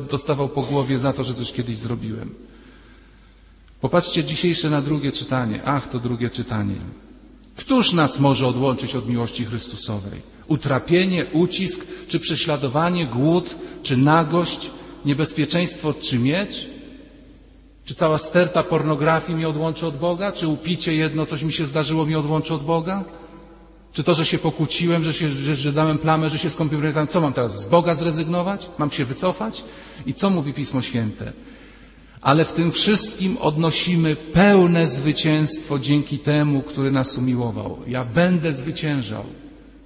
dostawał 0.10 0.50
po 0.50 0.62
głowie 0.62 1.00
za 1.00 1.14
to, 1.14 1.24
że 1.24 1.34
coś 1.34 1.54
kiedyś 1.54 1.78
zrobiłem. 1.78 2.36
Popatrzcie 3.82 4.24
dzisiejsze 4.24 4.70
na 4.70 4.82
drugie 4.82 5.12
czytanie. 5.12 5.60
Ach, 5.66 5.88
to 5.88 6.00
drugie 6.00 6.30
czytanie. 6.30 6.76
Któż 7.62 7.94
nas 7.94 8.20
może 8.20 8.48
odłączyć 8.48 8.96
od 8.96 9.10
miłości 9.10 9.46
Chrystusowej? 9.46 10.22
Utrapienie, 10.48 11.26
ucisk, 11.26 11.86
czy 12.08 12.20
prześladowanie, 12.20 13.06
głód, 13.06 13.56
czy 13.84 13.98
nagość, 13.98 14.70
niebezpieczeństwo, 15.06 15.94
czy 15.94 16.20
miecz? 16.20 16.68
Czy 17.86 17.96
cała 17.96 18.18
sterta 18.18 18.64
pornografii 18.64 19.38
mnie 19.38 19.50
odłączy 19.50 19.88
od 19.88 19.98
Boga? 19.98 20.32
Czy 20.32 20.48
upicie 20.48 20.94
jedno, 20.94 21.26
coś 21.26 21.44
mi 21.44 21.54
się 21.54 21.66
zdarzyło, 21.66 22.06
mnie 22.06 22.20
odłączy 22.20 22.54
od 22.54 22.64
Boga? 22.64 23.04
Czy 23.94 24.04
to, 24.04 24.14
że 24.14 24.26
się 24.26 24.38
pokłóciłem, 24.38 25.04
że, 25.04 25.14
się, 25.14 25.32
że, 25.32 25.56
że 25.56 25.74
dałem 25.74 25.98
plamę, 25.98 26.30
że 26.30 26.38
się 26.38 26.50
skompromitowałem, 26.50 27.08
co 27.08 27.22
mam 27.22 27.34
teraz? 27.34 27.62
Z 27.62 27.70
Boga 27.70 27.96
zrezygnować? 27.96 28.70
Mam 28.78 28.92
się 28.92 29.06
wycofać? 29.06 29.64
I 30.06 30.14
co 30.14 30.30
mówi 30.30 30.54
Pismo 30.54 30.82
Święte? 30.82 31.34
Ale 32.22 32.46
w 32.46 32.52
tym 32.52 32.72
wszystkim 32.72 33.38
odnosimy 33.38 34.16
pełne 34.16 34.88
zwycięstwo 34.88 35.80
dzięki 35.80 36.20
temu, 36.20 36.62
który 36.62 36.92
nas 36.92 37.18
umiłował. 37.18 37.78
Ja 37.88 38.06
będę 38.06 38.54
zwyciężał. 38.54 39.24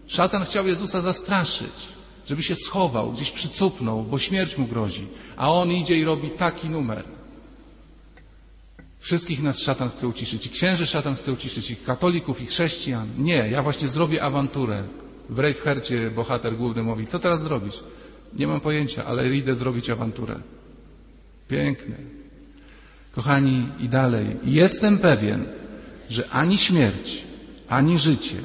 Szatan 0.07 0.45
chciał 0.45 0.67
Jezusa 0.67 1.01
zastraszyć, 1.01 1.87
żeby 2.27 2.43
się 2.43 2.55
schował, 2.55 3.11
gdzieś 3.11 3.31
przycupnął, 3.31 4.03
bo 4.03 4.17
śmierć 4.17 4.57
mu 4.57 4.67
grozi. 4.67 5.07
A 5.37 5.53
on 5.53 5.71
idzie 5.71 5.97
i 5.97 6.03
robi 6.03 6.29
taki 6.29 6.69
numer. 6.69 7.03
Wszystkich 8.99 9.43
nas 9.43 9.59
szatan 9.59 9.89
chce 9.89 10.07
uciszyć. 10.07 10.45
I 10.45 10.49
księży 10.49 10.85
szatan 10.85 11.15
chce 11.15 11.31
uciszyć, 11.31 11.71
i 11.71 11.75
katolików, 11.75 12.41
i 12.41 12.45
chrześcijan. 12.45 13.07
Nie, 13.17 13.49
ja 13.51 13.63
właśnie 13.63 13.87
zrobię 13.87 14.23
awanturę. 14.23 14.83
W 15.29 15.35
Braveheartie 15.35 16.11
bohater 16.11 16.57
główny 16.57 16.83
mówi, 16.83 17.07
co 17.07 17.19
teraz 17.19 17.43
zrobić? 17.43 17.79
Nie 18.33 18.47
mam 18.47 18.61
pojęcia, 18.61 19.05
ale 19.05 19.35
idę 19.35 19.55
zrobić 19.55 19.89
awanturę. 19.89 20.35
Piękny. 21.47 22.14
Kochani, 23.15 23.67
i 23.79 23.89
dalej. 23.89 24.37
Jestem 24.43 24.97
pewien, 24.97 25.45
że 26.09 26.29
ani 26.29 26.57
śmierć, 26.57 27.23
ani 27.69 27.99
życie, 27.99 28.35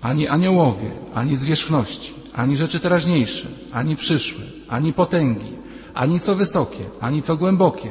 ani 0.00 0.28
aniołowie, 0.28 0.90
ani 1.14 1.36
zwierzchności, 1.36 2.12
ani 2.34 2.56
rzeczy 2.56 2.80
teraźniejsze, 2.80 3.48
ani 3.72 3.96
przyszłe, 3.96 4.44
ani 4.68 4.92
potęgi, 4.92 5.52
ani 5.94 6.20
co 6.20 6.34
wysokie, 6.34 6.84
ani 7.00 7.22
co 7.22 7.36
głębokie, 7.36 7.90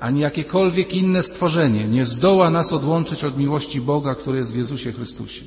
ani 0.00 0.20
jakiekolwiek 0.20 0.94
inne 0.94 1.22
stworzenie 1.22 1.84
nie 1.84 2.06
zdoła 2.06 2.50
nas 2.50 2.72
odłączyć 2.72 3.24
od 3.24 3.38
miłości 3.38 3.80
Boga, 3.80 4.14
który 4.14 4.38
jest 4.38 4.52
w 4.52 4.56
Jezusie 4.56 4.92
Chrystusie. 4.92 5.42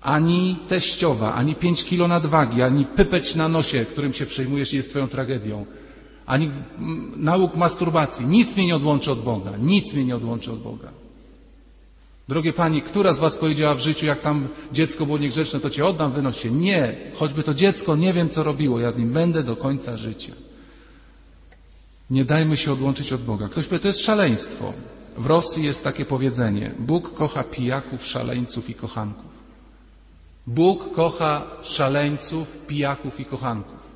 Ani 0.00 0.56
teściowa, 0.68 1.34
ani 1.34 1.54
pięć 1.54 1.84
kilo 1.84 2.08
nadwagi, 2.08 2.62
ani 2.62 2.84
pypeć 2.84 3.34
na 3.34 3.48
nosie, 3.48 3.84
którym 3.84 4.12
się 4.12 4.26
przejmujesz 4.26 4.72
i 4.72 4.76
jest 4.76 4.90
twoją 4.90 5.08
tragedią, 5.08 5.66
ani 6.28 6.50
nauk 7.16 7.56
masturbacji. 7.56 8.26
Nic 8.26 8.56
mnie 8.56 8.66
nie 8.66 8.76
odłączy 8.76 9.10
od 9.10 9.22
Boga. 9.22 9.56
Nic 9.56 9.94
mnie 9.94 10.04
nie 10.04 10.16
odłączy 10.16 10.52
od 10.52 10.58
Boga. 10.58 10.88
Drogie 12.28 12.52
Pani, 12.52 12.82
która 12.82 13.12
z 13.12 13.18
Was 13.18 13.36
powiedziała 13.36 13.74
w 13.74 13.80
życiu, 13.80 14.06
jak 14.06 14.20
tam 14.20 14.48
dziecko 14.72 15.06
było 15.06 15.18
niegrzeczne, 15.18 15.60
to 15.60 15.70
Cię 15.70 15.86
oddam, 15.86 16.12
wynoś 16.12 16.42
się. 16.42 16.50
Nie. 16.50 16.96
Choćby 17.14 17.42
to 17.42 17.54
dziecko 17.54 17.96
nie 17.96 18.12
wiem, 18.12 18.28
co 18.28 18.42
robiło. 18.42 18.80
Ja 18.80 18.92
z 18.92 18.98
nim 18.98 19.10
będę 19.10 19.42
do 19.42 19.56
końca 19.56 19.96
życia. 19.96 20.32
Nie 22.10 22.24
dajmy 22.24 22.56
się 22.56 22.72
odłączyć 22.72 23.12
od 23.12 23.22
Boga. 23.22 23.48
Ktoś 23.48 23.66
powie, 23.66 23.78
to 23.78 23.88
jest 23.88 24.00
szaleństwo. 24.00 24.72
W 25.18 25.26
Rosji 25.26 25.64
jest 25.64 25.84
takie 25.84 26.04
powiedzenie. 26.04 26.70
Bóg 26.78 27.14
kocha 27.14 27.44
pijaków, 27.44 28.06
szaleńców 28.06 28.70
i 28.70 28.74
kochanków. 28.74 29.32
Bóg 30.46 30.92
kocha 30.94 31.46
szaleńców, 31.62 32.58
pijaków 32.66 33.20
i 33.20 33.24
kochanków. 33.24 33.87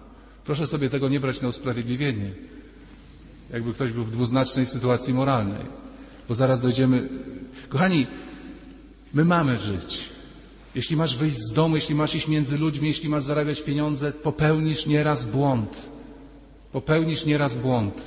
Proszę 0.44 0.66
sobie 0.66 0.90
tego 0.90 1.08
nie 1.08 1.20
brać 1.20 1.40
na 1.40 1.48
usprawiedliwienie, 1.48 2.30
jakby 3.52 3.74
ktoś 3.74 3.92
był 3.92 4.04
w 4.04 4.10
dwuznacznej 4.10 4.66
sytuacji 4.66 5.14
moralnej, 5.14 5.66
bo 6.28 6.34
zaraz 6.34 6.60
dojdziemy. 6.60 7.08
Kochani, 7.68 8.06
my 9.14 9.24
mamy 9.24 9.58
żyć. 9.58 10.08
Jeśli 10.74 10.96
masz 10.96 11.16
wyjść 11.16 11.38
z 11.38 11.52
domu, 11.52 11.76
jeśli 11.76 11.94
masz 11.94 12.14
iść 12.14 12.28
między 12.28 12.58
ludźmi, 12.58 12.88
jeśli 12.88 13.08
masz 13.08 13.22
zarabiać 13.22 13.62
pieniądze, 13.62 14.12
popełnisz 14.12 14.86
nieraz 14.86 15.24
błąd. 15.24 15.76
Popełnisz 16.72 17.24
nieraz 17.24 17.56
błąd. 17.56 18.02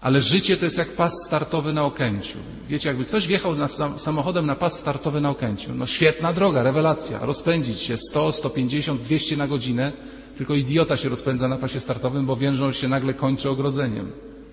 Ale 0.00 0.20
życie 0.20 0.56
to 0.56 0.64
jest 0.64 0.78
jak 0.78 0.88
pas 0.88 1.12
startowy 1.26 1.72
na 1.72 1.84
Okęciu. 1.84 2.38
Wiecie, 2.68 2.88
jakby 2.88 3.04
ktoś 3.04 3.26
wjechał 3.26 3.56
na 3.56 3.68
sam, 3.68 4.00
samochodem 4.00 4.46
na 4.46 4.56
pas 4.56 4.78
startowy 4.80 5.20
na 5.20 5.30
Okęciu, 5.30 5.74
no 5.74 5.86
świetna 5.86 6.32
droga, 6.32 6.62
rewelacja, 6.62 7.18
rozpędzić 7.18 7.80
się 7.80 7.98
100, 7.98 8.32
150, 8.32 9.02
200 9.02 9.36
na 9.36 9.46
godzinę, 9.46 9.92
tylko 10.38 10.54
idiota 10.54 10.96
się 10.96 11.08
rozpędza 11.08 11.48
na 11.48 11.56
pasie 11.56 11.80
startowym, 11.80 12.26
bo 12.26 12.36
wie, 12.36 12.54
że 12.54 12.66
on 12.66 12.72
się 12.72 12.88
nagle 12.88 13.14
kończy 13.14 13.50
ogrodzeniem. 13.50 14.12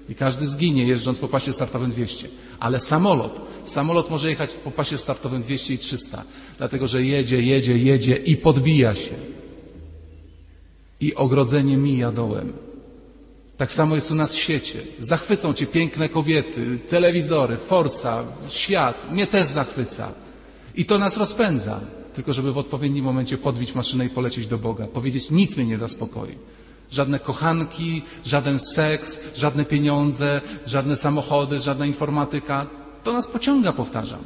I 0.10 0.16
każdy 0.16 0.48
zginie 0.48 0.84
jeżdżąc 0.84 1.20
po 1.20 1.28
pasie 1.28 1.54
startowym 1.54 1.92
200. 1.92 2.28
Ale 2.60 2.80
samolot, 2.80 3.42
samolot 3.66 4.10
może 4.10 4.30
jechać 4.30 4.54
po 4.54 4.72
pasie 4.72 4.98
startowym 4.98 5.42
200 5.42 5.74
i 5.74 5.78
300, 5.78 6.24
dlatego 6.58 6.88
że 6.88 7.04
jedzie, 7.04 7.42
jedzie, 7.42 7.78
jedzie 7.78 8.16
i 8.16 8.38
podbija 8.38 8.96
się. 8.96 9.14
I 11.00 11.16
ogrodzenie 11.16 11.78
mija 11.78 12.12
dołem. 12.12 12.54
Tak 13.58 13.72
samo 13.72 13.96
jest 13.96 14.12
u 14.12 14.16
nas 14.16 14.36
w 14.36 14.40
świecie. 14.40 14.80
Zachwycą 15.00 15.54
cię 15.54 15.66
piękne 15.66 16.10
kobiety, 16.10 16.80
telewizory, 16.90 17.58
forsa, 17.58 18.24
świat. 18.50 19.12
Mnie 19.12 19.28
też 19.28 19.48
zachwyca. 19.48 20.14
I 20.76 20.86
to 20.86 20.98
nas 20.98 21.18
rozpędza. 21.18 21.80
Tylko 22.14 22.34
żeby 22.34 22.54
w 22.54 22.58
odpowiednim 22.58 23.06
momencie 23.06 23.38
podbić 23.38 23.76
maszynę 23.76 24.06
i 24.06 24.10
polecieć 24.10 24.48
do 24.48 24.58
Boga. 24.58 24.88
Powiedzieć, 24.88 25.32
nic 25.32 25.58
mnie 25.58 25.66
nie 25.66 25.78
zaspokoi. 25.78 26.36
Żadne 26.92 27.20
kochanki, 27.20 28.02
żaden 28.26 28.60
seks, 28.60 29.36
żadne 29.36 29.66
pieniądze, 29.66 30.42
żadne 30.66 30.96
samochody, 30.96 31.60
żadna 31.60 31.86
informatyka. 31.86 32.68
To 33.04 33.14
nas 33.14 33.28
pociąga, 33.28 33.74
powtarzam. 33.74 34.24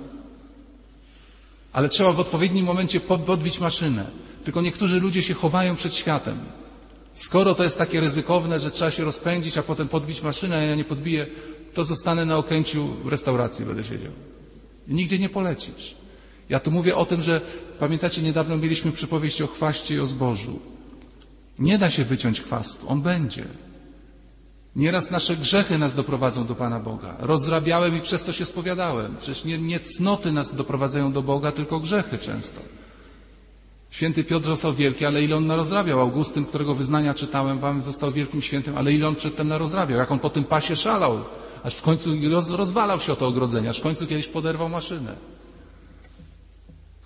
Ale 1.74 1.90
trzeba 1.90 2.12
w 2.12 2.20
odpowiednim 2.20 2.66
momencie 2.66 3.00
podbić 3.00 3.60
maszynę. 3.60 4.06
Tylko 4.44 4.62
niektórzy 4.62 5.00
ludzie 5.00 5.24
się 5.24 5.34
chowają 5.34 5.76
przed 5.76 5.96
światem. 5.96 6.38
Skoro 7.14 7.56
to 7.56 7.64
jest 7.64 7.78
takie 7.78 8.02
ryzykowne, 8.02 8.60
że 8.60 8.72
trzeba 8.72 8.92
się 8.92 9.04
rozpędzić, 9.04 9.58
a 9.58 9.64
potem 9.64 9.88
podbić 9.88 10.22
maszynę, 10.22 10.58
a 10.58 10.62
ja 10.62 10.76
nie 10.76 10.84
podbiję, 10.84 11.28
to 11.74 11.84
zostanę 11.84 12.26
na 12.26 12.38
Okęciu 12.38 12.88
w 13.04 13.08
restauracji, 13.08 13.66
będę 13.66 13.84
siedział. 13.84 14.12
Nigdzie 14.88 15.20
nie 15.20 15.30
polecisz. 15.30 15.96
Ja 16.50 16.60
tu 16.60 16.72
mówię 16.72 16.96
o 16.96 17.06
tym, 17.06 17.22
że 17.22 17.42
pamiętacie, 17.80 18.22
niedawno 18.22 18.58
mieliśmy 18.58 18.92
przypowieść 18.92 19.42
o 19.42 19.48
chwaście 19.48 19.96
i 19.96 20.00
o 20.00 20.08
zbożu. 20.08 20.60
Nie 21.60 21.78
da 21.78 21.90
się 21.90 22.04
wyciąć 22.06 22.42
chwastu, 22.42 22.90
on 22.90 23.02
będzie. 23.02 23.46
Nieraz 24.76 25.12
nasze 25.12 25.36
grzechy 25.36 25.78
nas 25.78 25.96
doprowadzą 25.96 26.46
do 26.46 26.56
Pana 26.56 26.80
Boga. 26.80 27.16
Rozrabiałem 27.20 27.98
i 27.98 28.02
przez 28.02 28.24
to 28.24 28.34
się 28.34 28.46
spowiadałem. 28.46 29.16
Przecież 29.20 29.46
nie, 29.46 29.58
nie 29.58 29.80
cnoty 29.80 30.32
nas 30.32 30.56
doprowadzają 30.56 31.12
do 31.12 31.22
Boga, 31.22 31.52
tylko 31.52 31.80
grzechy 31.80 32.18
często. 32.18 32.62
Święty 33.90 34.24
Piotr 34.24 34.46
został 34.46 34.74
wielki, 34.74 35.06
ale 35.06 35.24
ile 35.24 35.36
on 35.36 35.48
narozrabiał? 35.48 36.00
Augustyn, 36.00 36.46
którego 36.46 36.76
wyznania 36.76 37.14
czytałem 37.14 37.60
wam, 37.60 37.84
został 37.84 38.12
wielkim 38.12 38.42
świętym, 38.42 38.78
ale 38.78 38.94
ile 38.94 39.08
on 39.08 39.16
przedtem 39.16 39.48
narozrabiał? 39.48 40.00
Jak 40.00 40.12
on 40.12 40.20
po 40.20 40.30
tym 40.30 40.44
pasie 40.44 40.76
szalał, 40.76 41.20
aż 41.64 41.76
w 41.76 41.82
końcu 41.82 42.10
roz, 42.32 42.50
rozwalał 42.50 43.00
się 43.00 43.14
o 43.14 43.16
to 43.16 43.28
ogrodzenie, 43.28 43.70
aż 43.70 43.80
w 43.80 43.84
końcu 43.84 44.08
kiedyś 44.08 44.28
poderwał 44.28 44.70
maszynę. 44.70 45.16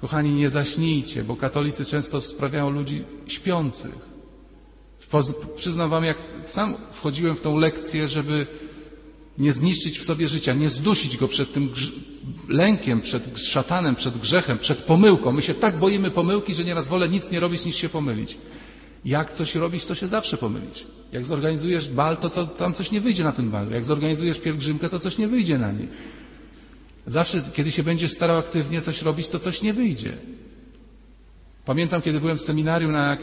Kochani, 0.02 0.34
nie 0.34 0.50
zaśnijcie, 0.50 1.24
bo 1.24 1.36
katolicy 1.36 1.86
często 1.86 2.22
sprawiają 2.22 2.70
ludzi 2.70 3.04
śpiących. 3.28 3.96
Przyznam 5.56 5.90
wam, 5.90 6.04
jak 6.04 6.18
sam 6.44 6.76
wchodziłem 6.92 7.36
w 7.36 7.42
tą 7.42 7.58
lekcję, 7.58 8.08
żeby 8.08 8.48
nie 9.38 9.54
zniszczyć 9.54 10.00
w 10.00 10.04
sobie 10.04 10.28
życia, 10.28 10.54
nie 10.54 10.70
zdusić 10.70 11.18
go 11.18 11.28
przed 11.28 11.54
tym 11.54 11.70
lękiem, 12.48 13.02
przed 13.02 13.40
szatanem, 13.40 13.96
przed 13.96 14.18
grzechem, 14.18 14.58
przed 14.58 14.78
pomyłką. 14.78 15.32
My 15.32 15.42
się 15.42 15.54
tak 15.54 15.78
boimy 15.78 16.12
pomyłki, 16.12 16.56
że 16.56 16.64
nieraz 16.64 16.88
wolę 16.88 17.10
nic 17.10 17.32
nie 17.32 17.40
robić, 17.40 17.66
niż 17.66 17.76
się 17.76 17.90
pomylić. 17.90 18.38
Jak 19.06 19.34
coś 19.34 19.56
robić, 19.56 19.86
to 19.86 19.96
się 19.96 20.08
zawsze 20.08 20.38
pomylić. 20.38 20.88
Jak 21.12 21.26
zorganizujesz 21.26 21.90
bal, 21.90 22.18
to, 22.18 22.30
to 22.30 22.48
tam 22.48 22.74
coś 22.74 22.92
nie 22.92 23.02
wyjdzie 23.02 23.24
na 23.24 23.32
tym 23.32 23.50
balu. 23.52 23.72
Jak 23.72 23.86
zorganizujesz 23.86 24.40
pielgrzymkę, 24.40 24.90
to 24.90 25.00
coś 25.00 25.18
nie 25.18 25.28
wyjdzie 25.28 25.58
na 25.58 25.72
niej. 25.72 25.88
Zawsze, 27.10 27.42
kiedy 27.54 27.72
się 27.72 27.84
będziesz 27.84 28.12
starał 28.12 28.38
aktywnie 28.38 28.82
coś 28.82 29.02
robić, 29.02 29.30
to 29.30 29.40
coś 29.40 29.62
nie 29.62 29.74
wyjdzie. 29.74 30.12
Pamiętam, 31.66 32.02
kiedy 32.02 32.20
byłem 32.20 32.38
w 32.38 32.42
seminarium 32.42 32.92
na, 32.92 33.18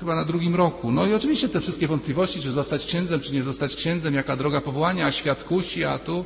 chyba 0.00 0.14
na 0.14 0.24
drugim 0.24 0.54
roku. 0.54 0.92
No 0.92 1.06
i 1.06 1.14
oczywiście 1.14 1.48
te 1.48 1.60
wszystkie 1.60 1.86
wątpliwości, 1.86 2.40
czy 2.40 2.50
zostać 2.50 2.86
księdzem, 2.86 3.20
czy 3.20 3.34
nie 3.34 3.42
zostać 3.42 3.76
księdzem, 3.76 4.14
jaka 4.14 4.36
droga 4.36 4.60
powołania, 4.60 5.06
a 5.06 5.12
świat 5.12 5.44
kusi, 5.44 5.84
a 5.84 5.98
tu. 5.98 6.24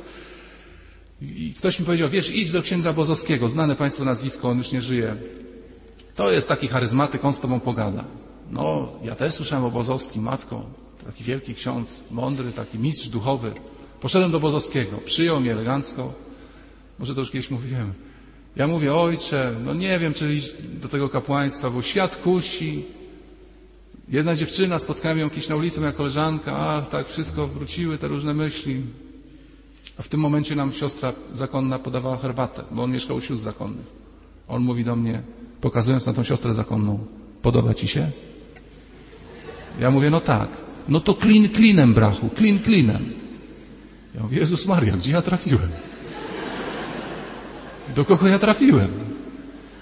I 1.21 1.53
ktoś 1.57 1.79
mi 1.79 1.85
powiedział, 1.85 2.09
wiesz, 2.09 2.35
idź 2.35 2.51
do 2.51 2.61
księdza 2.61 2.93
Bozowskiego, 2.93 3.49
znane 3.49 3.75
państwo 3.75 4.05
nazwisko, 4.05 4.49
on 4.49 4.57
już 4.57 4.71
nie 4.71 4.81
żyje. 4.81 5.15
To 6.15 6.31
jest 6.31 6.47
taki 6.47 6.67
charyzmatyk, 6.67 7.25
on 7.25 7.33
z 7.33 7.39
tobą 7.39 7.59
pogada. 7.59 8.03
No, 8.51 8.91
ja 9.03 9.15
też 9.15 9.33
słyszałem 9.33 9.65
o 9.65 9.71
Bozowskim, 9.71 10.23
matko, 10.23 10.65
taki 11.05 11.23
wielki 11.23 11.55
ksiądz, 11.55 11.99
mądry, 12.11 12.51
taki 12.51 12.79
mistrz 12.79 13.07
duchowy. 13.07 13.51
Poszedłem 14.01 14.31
do 14.31 14.39
Bozowskiego, 14.39 14.97
przyjął 14.97 15.41
mnie 15.41 15.51
elegancko. 15.51 16.24
Może 16.99 17.15
to 17.15 17.19
już 17.19 17.31
kiedyś 17.31 17.51
mówiłem. 17.51 17.93
Ja 18.55 18.67
mówię, 18.67 18.93
ojcze, 18.93 19.55
no 19.65 19.73
nie 19.73 19.99
wiem, 19.99 20.13
czy 20.13 20.35
iść 20.35 20.53
do 20.81 20.87
tego 20.87 21.09
kapłaństwa, 21.09 21.69
bo 21.69 21.81
świat 21.81 22.15
kusi. 22.15 22.83
Jedna 24.09 24.35
dziewczyna, 24.35 24.79
spotkałem 24.79 25.19
ją 25.19 25.29
kiedyś 25.29 25.49
na 25.49 25.55
ulicy, 25.55 25.79
moja 25.79 25.91
koleżanka, 25.91 26.57
a 26.57 26.81
tak 26.81 27.07
wszystko, 27.07 27.47
wróciły 27.47 27.97
te 27.97 28.07
różne 28.07 28.33
myśli. 28.33 28.81
A 29.97 30.01
w 30.01 30.07
tym 30.07 30.19
momencie 30.19 30.55
nam 30.55 30.73
siostra 30.73 31.13
zakonna 31.33 31.79
podawała 31.79 32.17
herbatę, 32.17 32.63
bo 32.71 32.83
on 32.83 32.91
mieszkał 32.91 33.17
u 33.17 33.21
sióstr 33.21 33.43
zakonnych. 33.43 33.85
On 34.47 34.63
mówi 34.63 34.83
do 34.83 34.95
mnie, 34.95 35.21
pokazując 35.61 36.05
na 36.05 36.13
tą 36.13 36.23
siostrę 36.23 36.53
zakonną, 36.53 37.05
podoba 37.41 37.73
ci 37.73 37.87
się? 37.87 38.11
Ja 39.79 39.91
mówię, 39.91 40.09
no 40.09 40.21
tak. 40.21 40.49
No 40.87 40.99
to 40.99 41.13
klin 41.13 41.49
klinem, 41.49 41.93
brachu, 41.93 42.29
klin 42.29 42.59
klinem. 42.59 43.05
Ja 44.15 44.21
mówię, 44.23 44.37
Jezus 44.39 44.65
Maria, 44.65 44.97
gdzie 44.97 45.11
ja 45.11 45.21
trafiłem? 45.21 45.69
Do 47.95 48.05
kogo 48.05 48.27
ja 48.27 48.39
trafiłem? 48.39 48.91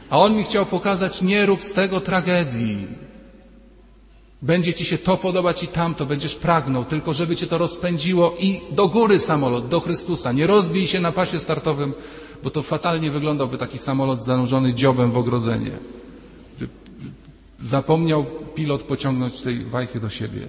A 0.09 0.17
on 0.19 0.35
mi 0.35 0.43
chciał 0.43 0.65
pokazać, 0.65 1.21
nie 1.21 1.45
rób 1.45 1.63
z 1.63 1.73
tego 1.73 2.01
tragedii. 2.01 2.87
Będzie 4.41 4.73
ci 4.73 4.85
się 4.85 4.97
to 4.97 5.17
podobać 5.17 5.63
i 5.63 5.67
tamto, 5.67 6.05
będziesz 6.05 6.35
pragnął, 6.35 6.85
tylko 6.85 7.13
żeby 7.13 7.35
cię 7.35 7.47
to 7.47 7.57
rozpędziło 7.57 8.35
i 8.39 8.61
do 8.71 8.87
góry 8.87 9.19
samolot, 9.19 9.67
do 9.67 9.79
Chrystusa. 9.79 10.31
Nie 10.31 10.47
rozbij 10.47 10.87
się 10.87 10.99
na 10.99 11.11
pasie 11.11 11.39
startowym, 11.39 11.93
bo 12.43 12.49
to 12.49 12.61
fatalnie 12.61 13.11
wyglądałby 13.11 13.57
taki 13.57 13.77
samolot 13.77 14.23
zanurzony 14.23 14.73
dziobem 14.73 15.11
w 15.11 15.17
ogrodzenie. 15.17 15.71
Zapomniał 17.61 18.25
pilot 18.55 18.83
pociągnąć 18.83 19.41
tej 19.41 19.63
wajchy 19.63 19.99
do 19.99 20.09
siebie. 20.09 20.47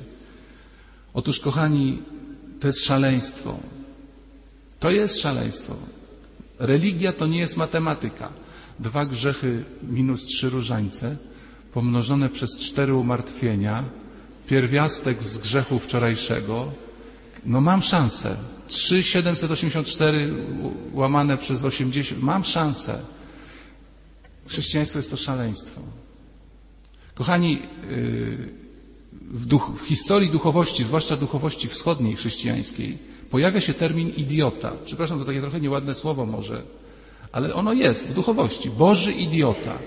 Otóż, 1.15 1.41
kochani, 1.41 2.03
to 2.61 2.67
jest 2.67 2.85
szaleństwo. 2.85 3.57
To 4.81 4.91
jest 4.91 5.21
szaleństwo. 5.21 5.77
Religia 6.59 7.13
to 7.13 7.27
nie 7.27 7.39
jest 7.39 7.57
matematyka. 7.57 8.33
Dwa 8.79 9.07
grzechy 9.07 9.65
minus 9.83 10.25
trzy 10.27 10.51
różańce 10.51 11.17
pomnożone 11.73 12.29
przez 12.29 12.59
cztery 12.59 12.95
umartwienia, 12.95 13.85
pierwiastek 14.47 15.23
z 15.23 15.39
grzechu 15.39 15.79
wczorajszego, 15.79 16.73
no 17.47 17.61
mam 17.61 17.83
szansę. 17.83 18.37
3,784 18.69 20.35
łamane 20.93 21.39
przez 21.39 21.65
80, 21.65 22.23
mam 22.23 22.45
szansę. 22.45 22.99
Chrześcijaństwo 24.47 24.99
jest 24.99 25.11
to 25.11 25.17
szaleństwo. 25.17 25.81
Kochani, 27.15 27.53
yy, 27.91 28.49
w, 29.31 29.47
duch, 29.47 29.73
w 29.83 29.87
historii 29.87 30.31
duchowości, 30.31 30.85
zwłaszcza 30.85 31.17
duchowości 31.17 31.69
wschodniej 31.69 32.17
chrześcijańskiej, 32.17 32.99
pojawia 33.35 33.61
się 33.61 33.75
termin 33.75 34.11
idiota. 34.11 34.73
Przepraszam, 34.85 35.19
to 35.19 35.25
takie 35.25 35.41
trochę 35.41 35.61
nieładne 35.61 35.95
słowo 35.95 36.27
może, 36.27 36.63
ale 37.33 37.55
ono 37.55 37.73
jest 37.73 38.09
w 38.11 38.15
duchowości. 38.15 38.71
Boży 38.71 39.13
idiota. 39.13 39.79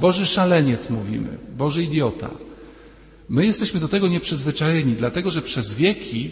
Boży 0.00 0.26
szaleniec 0.26 0.90
mówimy. 0.90 1.38
Boży 1.56 1.82
idiota. 1.82 2.30
My 3.28 3.46
jesteśmy 3.46 3.80
do 3.80 3.88
tego 3.88 4.08
nieprzyzwyczajeni, 4.08 4.92
dlatego 4.92 5.30
że 5.30 5.42
przez 5.42 5.74
wieki 5.74 6.30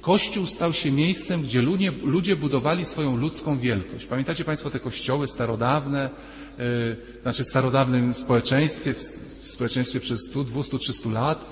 Kościół 0.00 0.46
stał 0.46 0.72
się 0.72 0.90
miejscem, 0.90 1.42
gdzie 1.42 1.62
ludzie, 1.62 1.92
ludzie 2.04 2.36
budowali 2.36 2.84
swoją 2.84 3.16
ludzką 3.16 3.58
wielkość. 3.58 4.06
Pamiętacie 4.06 4.44
Państwo 4.44 4.70
te 4.70 4.80
kościoły 4.80 5.26
starodawne, 5.26 6.10
yy, 6.58 6.96
znaczy 7.22 7.42
w 7.44 7.46
starodawnym 7.46 8.14
społeczeństwie, 8.14 8.94
w, 8.94 8.98
w 9.42 9.48
społeczeństwie 9.48 10.00
przez 10.00 10.20
100, 10.30 10.44
200, 10.44 10.78
300 10.78 11.08
lat, 11.10 11.46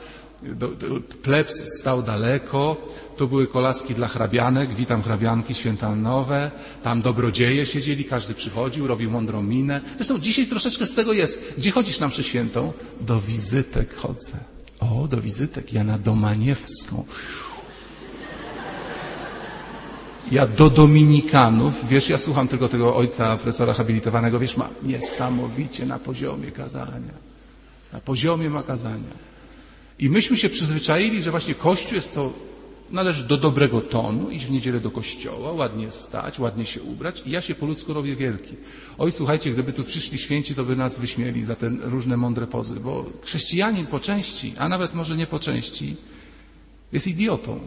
plebs 1.22 1.78
stał 1.78 2.02
daleko, 2.02 2.76
tu 3.16 3.28
były 3.28 3.46
kolaski 3.46 3.94
dla 3.94 4.08
hrabianek, 4.08 4.74
witam 4.74 5.02
hrabianki 5.02 5.54
świętanowe, 5.54 6.50
tam 6.82 7.02
dobrodzieje 7.02 7.66
siedzieli, 7.66 8.04
każdy 8.04 8.34
przychodził, 8.34 8.86
robił 8.86 9.10
mądrą 9.10 9.42
minę. 9.42 9.80
Zresztą 9.96 10.18
dzisiaj 10.18 10.46
troszeczkę 10.46 10.86
z 10.86 10.94
tego 10.94 11.12
jest. 11.12 11.54
Gdzie 11.58 11.70
chodzisz 11.70 12.00
na 12.00 12.08
mszy 12.08 12.24
świętą? 12.24 12.72
Do 13.00 13.20
wizytek 13.20 13.94
chodzę. 13.94 14.38
O, 14.80 15.08
do 15.08 15.20
wizytek. 15.20 15.72
Ja 15.72 15.84
na 15.84 15.98
Domaniewską. 15.98 17.04
Ja 20.32 20.46
do 20.46 20.70
Dominikanów, 20.70 21.88
wiesz, 21.88 22.08
ja 22.08 22.18
słucham 22.18 22.48
tylko 22.48 22.68
tego 22.68 22.96
ojca 22.96 23.36
profesora 23.36 23.72
habilitowanego, 23.72 24.38
wiesz, 24.38 24.56
ma 24.56 24.68
niesamowicie 24.82 25.86
na 25.86 25.98
poziomie 25.98 26.50
kazania. 26.50 27.14
Na 27.92 28.00
poziomie 28.00 28.50
ma 28.50 28.62
kazania. 28.62 29.31
I 30.02 30.10
myśmy 30.10 30.36
się 30.36 30.48
przyzwyczaili, 30.48 31.22
że 31.22 31.30
właśnie 31.30 31.54
Kościół 31.54 31.94
jest 31.94 32.14
to, 32.14 32.32
należy 32.90 33.24
do 33.24 33.36
dobrego 33.36 33.80
tonu, 33.80 34.30
iść 34.30 34.46
w 34.46 34.50
niedzielę 34.50 34.80
do 34.80 34.90
kościoła, 34.90 35.52
ładnie 35.52 35.92
stać, 35.92 36.38
ładnie 36.38 36.66
się 36.66 36.82
ubrać 36.82 37.22
i 37.26 37.30
ja 37.30 37.40
się 37.40 37.54
po 37.54 37.66
ludzku 37.66 37.92
robię 37.92 38.16
wielki. 38.16 38.56
Oj, 38.98 39.12
słuchajcie, 39.12 39.50
gdyby 39.50 39.72
tu 39.72 39.84
przyszli 39.84 40.18
święci, 40.18 40.54
to 40.54 40.64
by 40.64 40.76
nas 40.76 41.00
wyśmieli 41.00 41.44
za 41.44 41.54
te 41.54 41.68
różne 41.80 42.16
mądre 42.16 42.46
pozy, 42.46 42.80
bo 42.80 43.06
chrześcijanin 43.22 43.86
po 43.86 44.00
części, 44.00 44.54
a 44.58 44.68
nawet 44.68 44.94
może 44.94 45.16
nie 45.16 45.26
po 45.26 45.38
części, 45.38 45.96
jest 46.92 47.06
idiotą. 47.06 47.60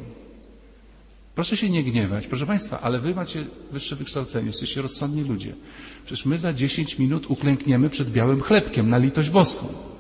Proszę 1.36 1.58
się 1.58 1.70
nie 1.70 1.84
gniewać, 1.84 2.28
proszę 2.28 2.46
Państwa, 2.46 2.82
ale 2.82 3.00
Wy 3.00 3.16
macie 3.16 3.44
wyższe 3.72 3.96
wykształcenie, 3.96 4.48
jesteście 4.48 4.82
rozsądni 4.82 5.24
ludzie. 5.24 5.56
Przecież 6.06 6.26
my 6.26 6.38
za 6.38 6.54
10 6.54 7.00
minut 7.00 7.26
uklękniemy 7.30 7.90
przed 7.90 8.12
białym 8.12 8.42
chlebkiem 8.42 8.90
na 8.90 8.98
litość 8.98 9.30
boską. 9.30 9.95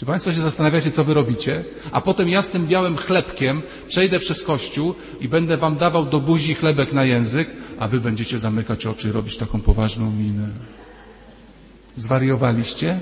Czy 0.00 0.06
Państwo 0.06 0.32
się 0.32 0.40
zastanawiacie, 0.40 0.90
co 0.90 1.04
Wy 1.04 1.14
robicie? 1.14 1.64
A 1.92 2.00
potem 2.00 2.28
ja 2.28 2.42
z 2.42 2.50
tym 2.50 2.66
białym 2.66 2.96
chlebkiem 2.96 3.62
przejdę 3.88 4.20
przez 4.20 4.44
kościół 4.44 4.94
i 5.20 5.28
będę 5.28 5.56
Wam 5.56 5.76
dawał 5.76 6.06
do 6.06 6.20
buzi 6.20 6.54
chlebek 6.54 6.92
na 6.92 7.04
język, 7.04 7.48
a 7.78 7.88
Wy 7.88 8.00
będziecie 8.00 8.38
zamykać 8.38 8.86
oczy 8.86 9.08
i 9.08 9.12
robić 9.12 9.36
taką 9.36 9.60
poważną 9.60 10.10
minę. 10.10 10.48
Zwariowaliście? 11.96 13.00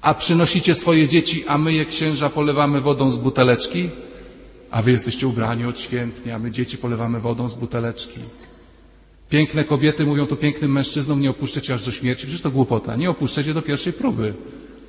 A 0.00 0.14
przynosicie 0.14 0.74
swoje 0.74 1.08
dzieci, 1.08 1.44
a 1.48 1.58
my 1.58 1.72
je 1.72 1.84
księża 1.84 2.30
polewamy 2.30 2.80
wodą 2.80 3.10
z 3.10 3.16
buteleczki? 3.16 3.88
A 4.70 4.82
wy 4.82 4.90
jesteście 4.90 5.26
ubrani 5.26 5.64
odświętnie, 5.64 6.34
a 6.34 6.38
my 6.38 6.50
dzieci 6.50 6.78
polewamy 6.78 7.20
wodą 7.20 7.48
z 7.48 7.54
buteleczki. 7.54 8.20
Piękne 9.30 9.64
kobiety 9.64 10.06
mówią 10.06 10.26
to 10.26 10.36
pięknym 10.36 10.72
mężczyznom, 10.72 11.20
nie 11.20 11.30
opuszczę 11.30 11.62
cię 11.62 11.74
aż 11.74 11.82
do 11.82 11.92
śmierci. 11.92 12.22
Przecież 12.22 12.40
to 12.40 12.50
głupota. 12.50 12.96
Nie 12.96 13.10
opuszczę 13.10 13.44
cię 13.44 13.54
do 13.54 13.62
pierwszej 13.62 13.92
próby, 13.92 14.34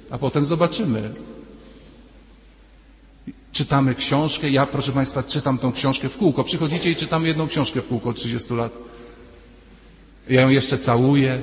a 0.10 0.18
potem 0.18 0.46
zobaczymy. 0.46 1.12
Czytamy 3.52 3.94
książkę. 3.94 4.50
Ja, 4.50 4.66
proszę 4.66 4.92
Państwa, 4.92 5.24
czytam 5.24 5.58
tą 5.58 5.72
książkę 5.72 6.10
w 6.10 6.18
kółko. 6.18 6.44
Przychodzicie 6.44 6.92
i 6.92 6.96
czytamy 6.96 7.28
jedną 7.28 7.48
książkę 7.48 7.82
w 7.82 7.88
kółko 7.88 8.10
od 8.10 8.16
30 8.16 8.54
lat. 8.54 8.74
Ja 10.30 10.42
ją 10.42 10.50
jeszcze 10.50 10.78
całuję. 10.78 11.42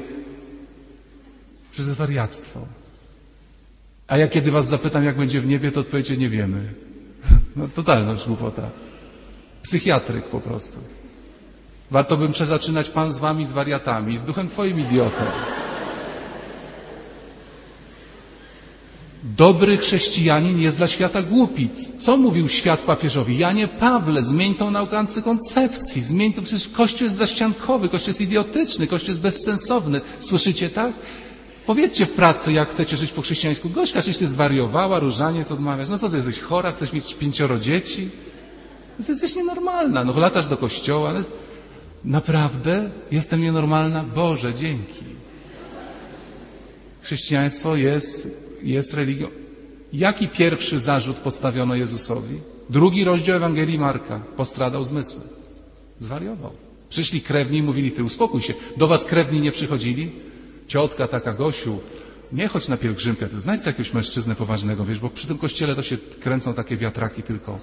Przez 1.72 1.88
wariactwo. 1.88 2.60
A 4.06 4.18
ja 4.18 4.28
kiedy 4.28 4.50
Was 4.50 4.68
zapytam, 4.68 5.04
jak 5.04 5.16
będzie 5.16 5.40
w 5.40 5.46
niebie, 5.46 5.72
to 5.72 5.80
odpowiecie, 5.80 6.16
nie 6.16 6.28
wiemy. 6.28 6.72
No 7.56 7.68
totalna 7.68 8.14
głupota. 8.26 8.70
Psychiatryk 9.62 10.24
po 10.24 10.40
prostu. 10.40 10.78
Warto 11.90 12.16
bym 12.16 12.32
przezaczynać 12.32 12.90
Pan 12.90 13.12
z 13.12 13.18
Wami, 13.18 13.46
z 13.46 13.52
wariatami, 13.52 14.18
z 14.18 14.22
duchem 14.22 14.48
Twoim 14.48 14.80
idiotą. 14.80 15.24
Dobry 19.36 19.76
chrześcijanin 19.76 20.60
jest 20.60 20.76
dla 20.76 20.86
świata 20.86 21.22
głupi. 21.22 21.68
Co 22.00 22.16
mówił 22.16 22.48
świat 22.48 22.80
papieżowi? 22.80 23.38
Janie 23.38 23.68
Pawle, 23.68 24.24
zmień 24.24 24.54
tą 24.54 24.70
naukę 24.70 24.98
antykoncepcji, 24.98 26.02
zmień 26.02 26.32
to, 26.32 26.42
przecież 26.42 26.68
Kościół 26.68 27.04
jest 27.04 27.16
zaściankowy, 27.16 27.88
Kościół 27.88 28.08
jest 28.08 28.20
idiotyczny, 28.20 28.86
Kościół 28.86 29.08
jest 29.08 29.20
bezsensowny. 29.20 30.00
Słyszycie 30.18 30.70
tak? 30.70 30.92
Powiedzcie 31.66 32.06
w 32.06 32.12
pracy, 32.12 32.52
jak 32.52 32.70
chcecie 32.70 32.96
żyć 32.96 33.12
po 33.12 33.22
chrześcijańsku. 33.22 33.70
Gośka, 33.70 34.02
czyś 34.02 34.18
ty 34.18 34.26
zwariowała, 34.26 34.98
różaniec 34.98 35.50
odmawiasz. 35.50 35.88
No 35.88 35.98
co, 35.98 36.10
ty 36.10 36.16
jesteś 36.16 36.40
chora, 36.40 36.72
chcesz 36.72 36.92
mieć 36.92 37.14
pięcioro 37.14 37.58
dzieci? 37.58 38.08
Ty 39.06 39.12
jesteś 39.12 39.36
nienormalna. 39.36 40.04
No 40.04 40.20
latasz 40.20 40.46
do 40.46 40.56
kościoła. 40.56 41.12
No, 41.12 41.20
naprawdę 42.04 42.90
jestem 43.10 43.40
nienormalna? 43.40 44.04
Boże, 44.14 44.54
dzięki. 44.54 45.04
Chrześcijaństwo 47.02 47.76
jest, 47.76 48.43
jest 48.72 48.94
religią. 48.94 49.28
Jaki 49.92 50.28
pierwszy 50.28 50.78
zarzut 50.78 51.16
postawiono 51.16 51.74
Jezusowi? 51.74 52.40
Drugi 52.70 53.04
rozdział 53.04 53.36
Ewangelii 53.36 53.78
Marka. 53.78 54.20
Postradał 54.36 54.84
zmysły. 54.84 55.20
Zwariował. 56.00 56.52
Przyszli 56.90 57.20
krewni 57.20 57.58
i 57.58 57.62
mówili, 57.62 57.92
ty 57.92 58.04
uspokój 58.04 58.42
się. 58.42 58.54
Do 58.76 58.88
was 58.88 59.04
krewni 59.04 59.40
nie 59.40 59.52
przychodzili? 59.52 60.10
Ciotka 60.68 61.08
taka, 61.08 61.32
Gosiu, 61.32 61.78
nie 62.32 62.48
chodź 62.48 62.68
na 62.68 62.76
pielgrzymkę, 62.76 63.26
to 63.26 63.40
znajdź 63.40 63.66
jakiegoś 63.66 63.92
mężczyznę 63.92 64.34
poważnego, 64.34 64.84
wiesz, 64.84 64.98
bo 64.98 65.10
przy 65.10 65.26
tym 65.26 65.38
kościele 65.38 65.74
to 65.74 65.82
się 65.82 65.96
kręcą 66.20 66.54
takie 66.54 66.76
wiatraki 66.76 67.22
tylko. 67.22 67.58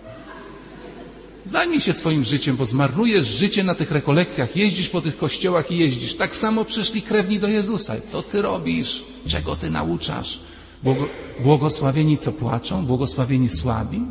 Zajmij 1.46 1.82
się 1.82 1.94
swoim 1.94 2.24
życiem, 2.24 2.56
bo 2.56 2.66
zmarnujesz 2.66 3.28
życie 3.28 3.64
na 3.64 3.76
tych 3.76 3.92
rekolekcjach, 3.92 4.56
jeździsz 4.56 4.90
po 4.90 5.02
tych 5.02 5.18
kościołach 5.18 5.72
i 5.72 5.78
jeździsz. 5.78 6.16
Tak 6.16 6.36
samo 6.36 6.66
przyszli 6.66 7.02
krewni 7.02 7.40
do 7.40 7.48
Jezusa. 7.48 7.94
Co 8.10 8.22
ty 8.22 8.42
robisz? 8.42 9.04
Czego 9.28 9.56
ty 9.56 9.70
nauczasz? 9.70 10.40
Błogo, 10.84 11.06
błogosławieni 11.39 12.17
co 12.17 12.32
płaczą? 12.32 12.86
Błogosławieni 12.86 13.50
słabi? 13.50 14.02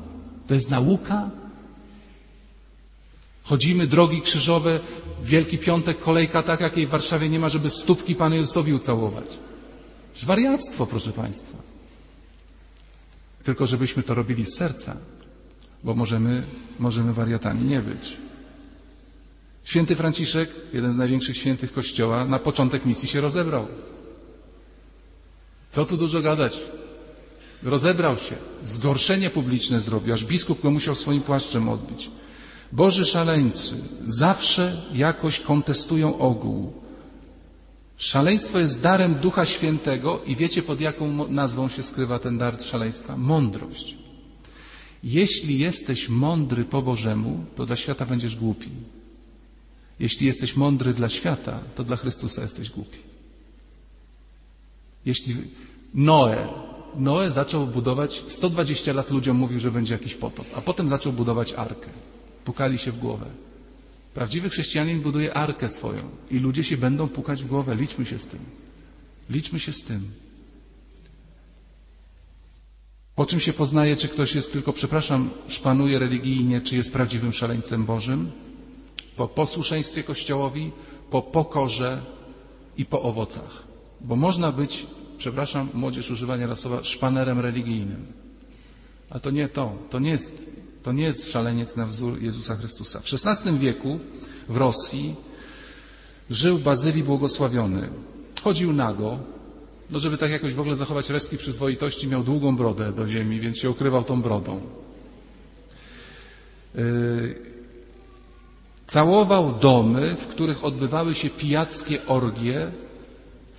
To 0.46 0.54
jest 0.54 0.70
nauka? 0.70 1.30
Chodzimy 3.42 3.86
drogi 3.86 4.20
krzyżowe, 4.20 4.80
Wielki 5.22 5.58
Piątek, 5.58 5.98
kolejka 5.98 6.42
tak, 6.42 6.60
jakiej 6.60 6.86
w 6.86 6.90
Warszawie 6.90 7.28
nie 7.28 7.38
ma, 7.38 7.48
żeby 7.48 7.70
stópki 7.70 8.14
Panu 8.14 8.36
Jezusowi 8.36 8.72
ucałować. 8.72 9.38
Wariactwo, 10.22 10.86
proszę 10.86 11.12
Państwa. 11.12 11.58
Tylko 13.44 13.66
żebyśmy 13.66 14.02
to 14.02 14.14
robili 14.14 14.46
z 14.46 14.54
serca, 14.54 14.96
bo 15.84 15.94
możemy, 15.94 16.42
możemy 16.78 17.12
wariatami 17.12 17.64
nie 17.64 17.80
być. 17.80 18.16
Święty 19.64 19.96
Franciszek, 19.96 20.50
jeden 20.72 20.92
z 20.92 20.96
największych 20.96 21.36
świętych 21.36 21.72
Kościoła, 21.72 22.24
na 22.24 22.38
początek 22.38 22.86
misji 22.86 23.08
się 23.08 23.20
rozebrał. 23.20 23.66
Co 25.70 25.84
tu 25.84 25.96
dużo 25.96 26.22
gadać? 26.22 26.60
Rozebrał 27.62 28.18
się. 28.18 28.36
Zgorszenie 28.64 29.30
publiczne 29.30 29.80
zrobił, 29.80 30.14
aż 30.14 30.24
biskup 30.24 30.62
go 30.62 30.70
musiał 30.70 30.94
swoim 30.94 31.20
płaszczem 31.20 31.68
odbić. 31.68 32.10
Boży 32.72 33.06
szaleńcy 33.06 33.74
zawsze 34.06 34.82
jakoś 34.94 35.40
kontestują 35.40 36.18
ogół. 36.18 36.72
Szaleństwo 37.96 38.58
jest 38.58 38.82
darem 38.82 39.14
Ducha 39.14 39.46
Świętego 39.46 40.22
i 40.26 40.36
wiecie 40.36 40.62
pod 40.62 40.80
jaką 40.80 41.28
nazwą 41.28 41.68
się 41.68 41.82
skrywa 41.82 42.18
ten 42.18 42.38
dar 42.38 42.62
szaleństwa? 42.64 43.16
Mądrość. 43.16 43.96
Jeśli 45.04 45.58
jesteś 45.58 46.08
mądry 46.08 46.64
po 46.64 46.82
Bożemu, 46.82 47.44
to 47.56 47.66
dla 47.66 47.76
świata 47.76 48.06
będziesz 48.06 48.36
głupi. 48.36 48.70
Jeśli 49.98 50.26
jesteś 50.26 50.56
mądry 50.56 50.94
dla 50.94 51.08
świata, 51.08 51.60
to 51.74 51.84
dla 51.84 51.96
Chrystusa 51.96 52.42
jesteś 52.42 52.70
głupi. 52.70 53.09
Jeśli 55.04 55.36
Noe, 55.94 56.48
Noe 56.96 57.30
zaczął 57.30 57.66
budować, 57.66 58.24
120 58.28 58.92
lat 58.92 59.10
ludziom 59.10 59.36
mówił, 59.36 59.60
że 59.60 59.70
będzie 59.70 59.92
jakiś 59.92 60.14
potop, 60.14 60.46
a 60.56 60.60
potem 60.60 60.88
zaczął 60.88 61.12
budować 61.12 61.52
arkę 61.52 61.90
pukali 62.44 62.78
się 62.78 62.92
w 62.92 62.98
głowę. 62.98 63.26
Prawdziwy 64.14 64.50
chrześcijanin 64.50 65.00
buduje 65.00 65.34
arkę 65.34 65.68
swoją 65.68 66.02
i 66.30 66.38
ludzie 66.38 66.64
się 66.64 66.76
będą 66.76 67.08
pukać 67.08 67.42
w 67.42 67.46
głowę. 67.46 67.74
Liczmy 67.74 68.06
się 68.06 68.18
z 68.18 68.28
tym. 68.28 68.40
Liczmy 69.30 69.60
się 69.60 69.72
z 69.72 69.84
tym. 69.84 70.10
Po 73.14 73.26
czym 73.26 73.40
się 73.40 73.52
poznaje, 73.52 73.96
czy 73.96 74.08
ktoś 74.08 74.34
jest 74.34 74.52
tylko, 74.52 74.72
przepraszam, 74.72 75.30
szpanuje 75.48 75.98
religijnie, 75.98 76.60
czy 76.60 76.76
jest 76.76 76.92
prawdziwym 76.92 77.32
szaleńcem 77.32 77.84
Bożym? 77.84 78.30
Po 79.16 79.28
posłuszeństwie 79.28 80.02
Kościołowi, 80.02 80.70
po 81.10 81.22
pokorze 81.22 82.00
i 82.76 82.84
po 82.84 83.02
owocach. 83.02 83.69
Bo 84.00 84.16
można 84.16 84.52
być, 84.52 84.86
przepraszam, 85.18 85.68
młodzież 85.74 86.10
używania 86.10 86.46
rasowa, 86.46 86.84
szpanerem 86.84 87.40
religijnym. 87.40 88.06
Ale 89.10 89.20
to 89.20 89.30
nie 89.30 89.48
to. 89.48 89.72
To 89.90 89.98
nie 89.98 90.10
jest 90.10 90.50
to 90.82 90.92
nie 90.92 91.04
jest 91.04 91.32
szaleniec 91.32 91.76
na 91.76 91.86
wzór 91.86 92.22
Jezusa 92.22 92.56
Chrystusa. 92.56 93.00
W 93.00 93.04
XVI 93.14 93.58
wieku 93.58 93.98
w 94.48 94.56
Rosji 94.56 95.14
żył 96.30 96.58
Bazylii 96.58 97.02
Błogosławiony. 97.02 97.88
Chodził 98.42 98.72
nago, 98.72 99.18
no 99.90 99.98
żeby 99.98 100.18
tak 100.18 100.30
jakoś 100.30 100.54
w 100.54 100.60
ogóle 100.60 100.76
zachować 100.76 101.10
resztki 101.10 101.38
przyzwoitości, 101.38 102.08
miał 102.08 102.22
długą 102.22 102.56
brodę 102.56 102.92
do 102.92 103.08
ziemi, 103.08 103.40
więc 103.40 103.58
się 103.58 103.70
ukrywał 103.70 104.04
tą 104.04 104.22
brodą. 104.22 104.60
Yy, 106.74 107.34
całował 108.86 109.54
domy, 109.60 110.16
w 110.16 110.26
których 110.26 110.64
odbywały 110.64 111.14
się 111.14 111.30
pijackie 111.30 112.06
orgie, 112.06 112.72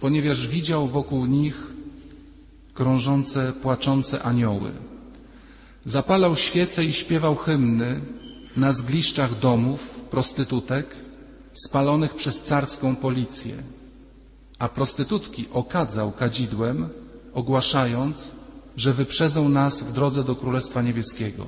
ponieważ 0.01 0.47
widział 0.47 0.87
wokół 0.87 1.25
nich 1.25 1.67
krążące, 2.73 3.53
płaczące 3.61 4.23
anioły. 4.23 4.71
Zapalał 5.85 6.35
świece 6.35 6.85
i 6.85 6.93
śpiewał 6.93 7.35
hymny 7.35 8.01
na 8.57 8.71
zgliszczach 8.71 9.39
domów 9.39 10.01
prostytutek 10.09 10.95
spalonych 11.53 12.15
przez 12.15 12.43
carską 12.43 12.95
policję, 12.95 13.53
a 14.59 14.69
prostytutki 14.69 15.45
okadzał 15.53 16.11
kadzidłem, 16.11 16.89
ogłaszając, 17.33 18.31
że 18.77 18.93
wyprzedzą 18.93 19.49
nas 19.49 19.83
w 19.83 19.93
drodze 19.93 20.23
do 20.23 20.35
Królestwa 20.35 20.81
Niebieskiego. 20.81 21.45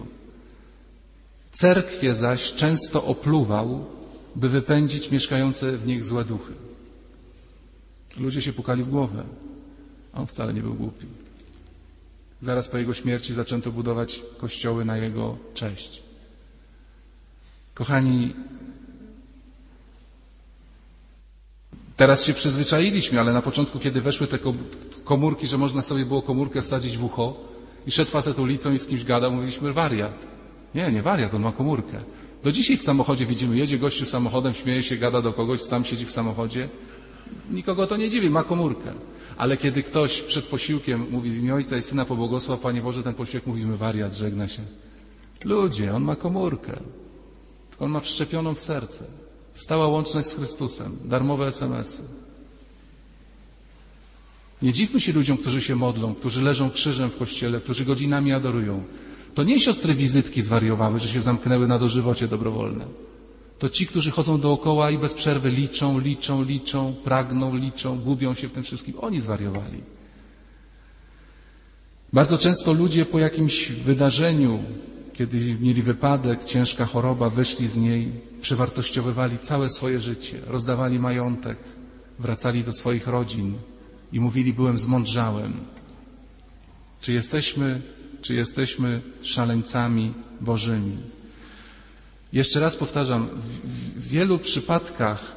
Cerkwie 1.52 2.16
zaś 2.16 2.54
często 2.54 3.06
opluwał, 3.06 3.86
by 4.36 4.50
wypędzić 4.50 5.12
mieszkające 5.12 5.78
w 5.78 5.88
nich 5.88 6.06
złe 6.06 6.26
duchy. 6.26 6.54
Ludzie 8.18 8.42
się 8.42 8.54
pukali 8.54 8.84
w 8.84 8.90
głowę, 8.90 9.24
on 10.14 10.28
wcale 10.28 10.54
nie 10.54 10.62
był 10.62 10.74
głupi. 10.74 11.06
Zaraz 12.42 12.68
po 12.68 12.78
jego 12.78 12.94
śmierci 12.94 13.34
zaczęto 13.34 13.72
budować 13.72 14.22
kościoły 14.38 14.86
na 14.86 14.98
jego 14.98 15.38
cześć. 15.54 16.04
Kochani, 17.74 18.34
teraz 21.98 22.26
się 22.26 22.34
przyzwyczailiśmy, 22.34 23.20
ale 23.20 23.34
na 23.34 23.42
początku, 23.42 23.80
kiedy 23.80 24.02
weszły 24.02 24.28
te 24.28 24.40
komórki, 25.04 25.48
że 25.48 25.58
można 25.58 25.82
sobie 25.82 26.06
było 26.06 26.22
komórkę 26.22 26.62
wsadzić 26.62 26.98
w 26.98 27.04
ucho 27.04 27.38
i 27.88 27.92
szedł 27.92 28.12
facet 28.12 28.40
ulicą 28.40 28.74
i 28.74 28.80
z 28.80 28.88
kimś 28.88 29.04
gadał, 29.04 29.32
mówiliśmy 29.32 29.74
wariat. 29.74 30.28
Nie, 30.76 30.92
nie 30.92 31.02
wariat, 31.02 31.34
on 31.34 31.42
ma 31.42 31.52
komórkę. 31.52 32.04
Do 32.44 32.52
dzisiaj 32.52 32.78
w 32.78 32.84
samochodzie 32.84 33.26
widzimy, 33.26 33.58
jedzie 33.58 33.80
gościu 33.80 34.06
samochodem, 34.06 34.54
śmieje 34.54 34.84
się, 34.84 34.98
gada 34.98 35.22
do 35.22 35.34
kogoś, 35.34 35.62
sam 35.62 35.86
siedzi 35.86 36.06
w 36.06 36.12
samochodzie. 36.12 36.70
Nikogo 37.52 37.88
to 37.88 37.98
nie 37.98 38.10
dziwi, 38.10 38.30
ma 38.30 38.44
komórkę. 38.44 38.94
Ale 39.38 39.58
kiedy 39.58 39.84
ktoś 39.84 40.22
przed 40.22 40.46
posiłkiem 40.46 41.06
mówi 41.12 41.32
w 41.32 41.38
imię 41.38 41.56
Ojca 41.56 41.78
i 41.78 41.82
Syna 41.82 42.06
pobłogosław 42.06 42.60
Panie 42.60 42.82
Boże, 42.82 43.04
ten 43.04 43.14
posiłek 43.14 43.48
mówimy 43.48 43.78
wariat, 43.78 44.14
żegna 44.14 44.48
się. 44.48 44.62
Ludzie, 45.46 45.96
on 45.96 46.04
ma 46.04 46.16
komórkę. 46.16 46.80
On 47.80 47.92
ma 47.92 48.00
wszczepioną 48.00 48.56
w 48.56 48.60
serce. 48.60 49.06
Stała 49.54 49.88
łączność 49.88 50.28
z 50.28 50.36
Chrystusem. 50.36 50.98
Darmowe 51.06 51.48
SMS-y. 51.48 52.04
Nie 54.62 54.74
dziwmy 54.74 55.02
się 55.02 55.14
ludziom, 55.14 55.38
którzy 55.38 55.62
się 55.62 55.76
modlą, 55.76 56.16
którzy 56.16 56.42
leżą 56.42 56.72
krzyżem 56.72 57.10
w 57.10 57.18
kościele, 57.18 57.62
którzy 57.62 57.86
godzinami 57.86 58.34
adorują. 58.34 58.84
To 59.36 59.44
nie 59.44 59.60
siostry 59.60 59.94
wizytki 59.94 60.42
zwariowały, 60.42 61.00
że 61.00 61.08
się 61.08 61.22
zamknęły 61.22 61.68
na 61.68 61.80
dożywocie 61.80 62.28
dobrowolne. 62.28 62.86
To 63.64 63.70
ci, 63.70 63.88
którzy 63.88 64.12
chodzą 64.12 64.40
dookoła 64.40 64.92
i 64.92 64.98
bez 64.98 65.14
przerwy 65.14 65.50
liczą, 65.50 66.00
liczą, 66.00 66.44
liczą, 66.44 66.96
pragną, 67.04 67.56
liczą, 67.56 68.00
gubią 68.00 68.36
się 68.36 68.48
w 68.48 68.52
tym 68.52 68.64
wszystkim. 68.64 68.94
Oni 69.02 69.22
zwariowali. 69.22 69.82
Bardzo 72.14 72.38
często 72.38 72.74
ludzie 72.74 73.06
po 73.06 73.20
jakimś 73.20 73.72
wydarzeniu, 73.72 74.60
kiedy 75.14 75.58
mieli 75.62 75.82
wypadek, 75.82 76.46
ciężka 76.46 76.86
choroba, 76.86 77.30
wyszli 77.30 77.68
z 77.68 77.78
niej, 77.78 78.12
przewartościowywali 78.42 79.40
całe 79.40 79.70
swoje 79.70 80.00
życie, 80.00 80.40
rozdawali 80.48 81.00
majątek, 81.00 81.58
wracali 82.20 82.64
do 82.64 82.74
swoich 82.74 83.08
rodzin 83.08 83.54
i 84.14 84.20
mówili: 84.20 84.54
Byłem 84.54 84.78
zmądrzałem. 84.78 85.54
Czy 87.02 87.14
jesteśmy, 87.14 87.82
czy 88.22 88.34
jesteśmy 88.34 89.02
szaleńcami 89.22 90.14
Bożymi? 90.42 91.23
Jeszcze 92.34 92.60
raz 92.60 92.76
powtarzam, 92.76 93.28
w, 93.66 94.08
wielu 94.08 94.40
przypadkach 94.40 95.36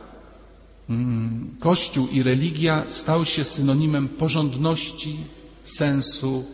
mm, 0.91 1.57
Kościół 1.61 2.09
i 2.09 2.23
religia 2.23 2.85
stał 2.89 3.25
się 3.25 3.45
synonimem 3.45 4.09
porządności, 4.09 5.17
sensu, 5.65 6.45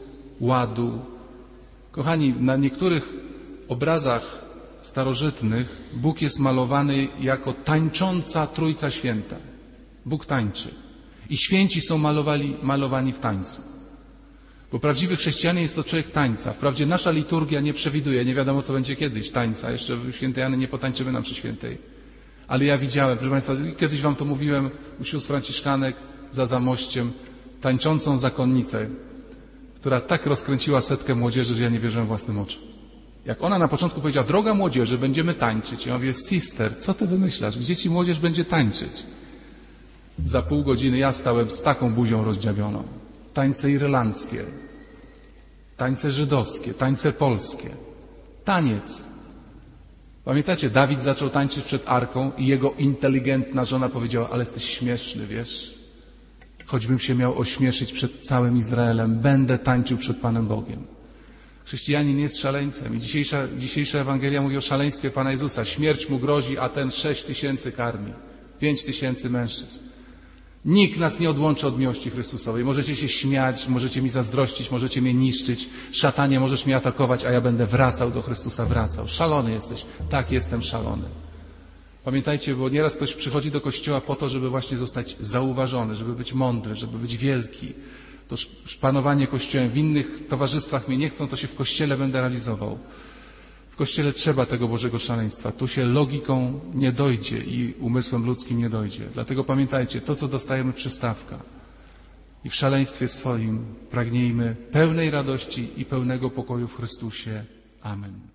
ładu. 0.41 1.01
Kochani, 1.93 2.35
na 2.41 2.57
niektórych 2.57 3.15
obrazach 3.69 4.39
starożytnych 4.83 5.91
Bóg 5.95 6.23
jest 6.23 6.41
malowany 6.41 7.09
jako 7.21 7.53
tańcząca 7.53 8.47
Trójca 8.47 8.91
Święta. 8.91 9.37
Bóg 10.07 10.27
tańczy. 10.27 10.75
I 11.31 11.37
święci 11.37 11.81
są 11.81 11.99
malowali, 11.99 12.57
malowani 12.63 13.13
w 13.13 13.19
tańcu. 13.19 13.72
Bo 14.73 14.79
prawdziwy 14.79 15.17
chrześcijanin 15.17 15.63
jest 15.63 15.77
to 15.77 15.85
człowiek 15.85 16.11
tańca. 16.11 16.53
Wprawdzie 16.53 16.87
nasza 16.87 17.11
liturgia 17.11 17.61
nie 17.61 17.75
przewiduje, 17.75 18.25
nie 18.25 18.35
wiadomo 18.35 18.63
co 18.63 18.73
będzie 18.73 18.97
kiedyś, 18.97 19.31
tańca. 19.31 19.71
Jeszcze 19.71 19.97
w 19.97 20.13
świętej 20.13 20.43
Jany 20.43 20.57
nie 20.57 20.69
potańczymy 20.69 21.13
nam 21.13 21.23
przy 21.23 21.35
świętej. 21.35 21.79
Ale 22.49 22.65
ja 22.65 22.79
widziałem, 22.79 23.19
proszę 23.19 23.31
Państwa, 23.31 23.55
kiedyś 23.79 24.01
Wam 24.01 24.17
to 24.17 24.25
mówiłem 24.25 24.71
u 25.01 25.05
sióstr 25.05 25.29
franciszkanek 25.29 25.97
za 26.31 26.47
zamościem, 26.47 27.13
tańczącą 27.61 28.19
zakonnicę, 28.19 28.87
która 29.81 30.01
tak 30.01 30.27
rozkręciła 30.27 30.81
setkę 30.81 31.15
młodzieży, 31.15 31.55
że 31.55 31.63
ja 31.63 31.69
nie 31.69 31.81
wierzyłem 31.81 32.07
własnym 32.07 32.39
oczom. 32.39 32.61
Jak 33.27 33.43
ona 33.43 33.59
na 33.59 33.69
początku 33.69 34.01
powiedziała, 34.01 34.27
droga 34.27 34.55
młodzieży, 34.55 34.99
będziemy 34.99 35.35
tańczyć. 35.35 35.87
Ja 35.87 35.95
mówię, 35.95 36.13
sister, 36.15 36.79
co 36.79 36.95
ty 36.95 37.07
wymyślasz? 37.07 37.59
Gdzie 37.59 37.77
ci 37.77 37.91
młodzież 37.91 38.19
będzie 38.19 38.45
tańczyć? 38.45 39.03
Za 40.25 40.43
pół 40.43 40.63
godziny 40.63 40.99
ja 40.99 41.13
stałem 41.13 41.51
z 41.51 41.63
taką 41.63 41.93
buzią 41.93 42.25
rozdziawioną. 42.25 43.02
Tańce 43.35 43.71
irlandzkie, 43.71 44.45
tańce 45.77 46.11
żydowskie, 46.11 46.75
tańce 46.75 47.13
polskie. 47.13 47.71
Taniec. 48.45 49.09
Pamiętacie, 50.25 50.71
Dawid 50.71 51.03
zaczął 51.03 51.31
tańczyć 51.31 51.65
przed 51.65 51.83
arką 51.87 52.33
i 52.39 52.47
jego 52.47 52.73
inteligentna 52.73 53.65
żona 53.65 53.89
powiedziała, 53.89 54.31
ale 54.31 54.43
jesteś 54.43 54.65
śmieszny, 54.65 55.27
wiesz? 55.27 55.75
Choćbym 56.67 56.99
się 56.99 57.15
miał 57.15 57.39
ośmieszyć 57.39 57.93
przed 57.93 58.19
całym 58.19 58.59
Izraelem, 58.59 59.19
będę 59.19 59.59
tańczył 59.59 59.99
przed 59.99 60.17
Panem 60.17 60.47
Bogiem. 60.47 60.83
Chrześcijanin 61.65 62.19
jest 62.19 62.39
szaleńcem 62.39 62.97
i 62.97 63.01
dzisiejsza, 63.01 63.49
dzisiejsza 63.59 63.99
Ewangelia 63.99 64.43
mówi 64.43 64.57
o 64.57 64.61
szaleństwie 64.61 65.11
Pana 65.11 65.31
Jezusa. 65.31 65.65
Śmierć 65.65 66.09
mu 66.09 66.19
grozi, 66.19 66.59
a 66.59 66.69
ten 66.69 66.91
sześć 66.91 67.23
tysięcy 67.23 67.73
karmi. 67.73 68.13
Pięć 68.61 68.85
tysięcy 68.85 69.31
mężczyzn. 69.31 69.92
Nikt 70.65 70.99
nas 70.99 71.21
nie 71.21 71.31
odłączy 71.31 71.67
od 71.67 71.79
miłości 71.79 72.11
Chrystusowej. 72.11 72.65
Możecie 72.65 72.97
się 72.97 73.09
śmiać, 73.09 73.69
możecie 73.69 74.03
mi 74.03 74.09
zazdrościć, 74.09 74.71
możecie 74.71 75.03
mnie 75.03 75.15
niszczyć. 75.15 75.69
Szatanie, 75.93 76.41
możesz 76.41 76.67
mnie 76.67 76.77
atakować, 76.77 77.25
a 77.25 77.31
ja 77.31 77.41
będę 77.41 77.67
wracał 77.67 78.11
do 78.11 78.23
Chrystusa, 78.23 78.67
wracał. 78.67 79.09
Szalony 79.09 79.51
jesteś. 79.51 79.85
Tak, 80.11 80.31
jestem 80.31 80.63
szalony. 80.63 81.05
Pamiętajcie, 82.05 82.55
bo 82.55 82.69
nieraz 82.69 82.97
ktoś 82.97 83.15
przychodzi 83.15 83.51
do 83.51 83.61
kościoła 83.61 84.01
po 84.01 84.15
to, 84.15 84.29
żeby 84.29 84.51
właśnie 84.51 84.79
zostać 84.79 85.17
zauważony, 85.21 85.97
żeby 85.97 86.15
być 86.15 86.33
mądry, 86.33 86.75
żeby 86.75 86.99
być 86.99 87.17
wielki. 87.17 87.73
To 88.29 88.37
szpanowanie 88.67 89.27
kościołem 89.27 89.69
w 89.69 89.77
innych 89.77 90.27
towarzystwach 90.29 90.89
mnie 90.89 90.97
nie 90.97 91.11
chcą, 91.11 91.29
to 91.29 91.37
się 91.37 91.47
w 91.47 91.55
kościele 91.55 91.97
będę 91.97 92.21
realizował. 92.21 92.79
W 93.73 93.77
kościele 93.77 94.13
trzeba 94.13 94.47
tego 94.47 94.69
Bożego 94.69 94.99
szaleństwa. 94.99 95.53
Tu 95.53 95.69
się 95.69 95.85
logiką 95.85 96.61
nie 96.75 96.93
dojdzie 96.93 97.39
i 97.39 97.75
umysłem 97.81 98.27
ludzkim 98.27 98.59
nie 98.59 98.71
dojdzie. 98.71 99.05
Dlatego 99.15 99.45
pamiętajcie, 99.45 100.01
to 100.01 100.17
co 100.17 100.29
dostajemy 100.29 100.73
przystawka. 100.73 101.39
I 102.45 102.51
w 102.51 102.55
szaleństwie 102.55 103.09
swoim 103.09 103.65
pragnijmy 103.91 104.57
pełnej 104.73 105.11
radości 105.11 105.69
i 105.77 105.85
pełnego 105.85 106.31
pokoju 106.31 106.69
w 106.69 106.77
Chrystusie. 106.77 107.45
Amen. 107.83 108.32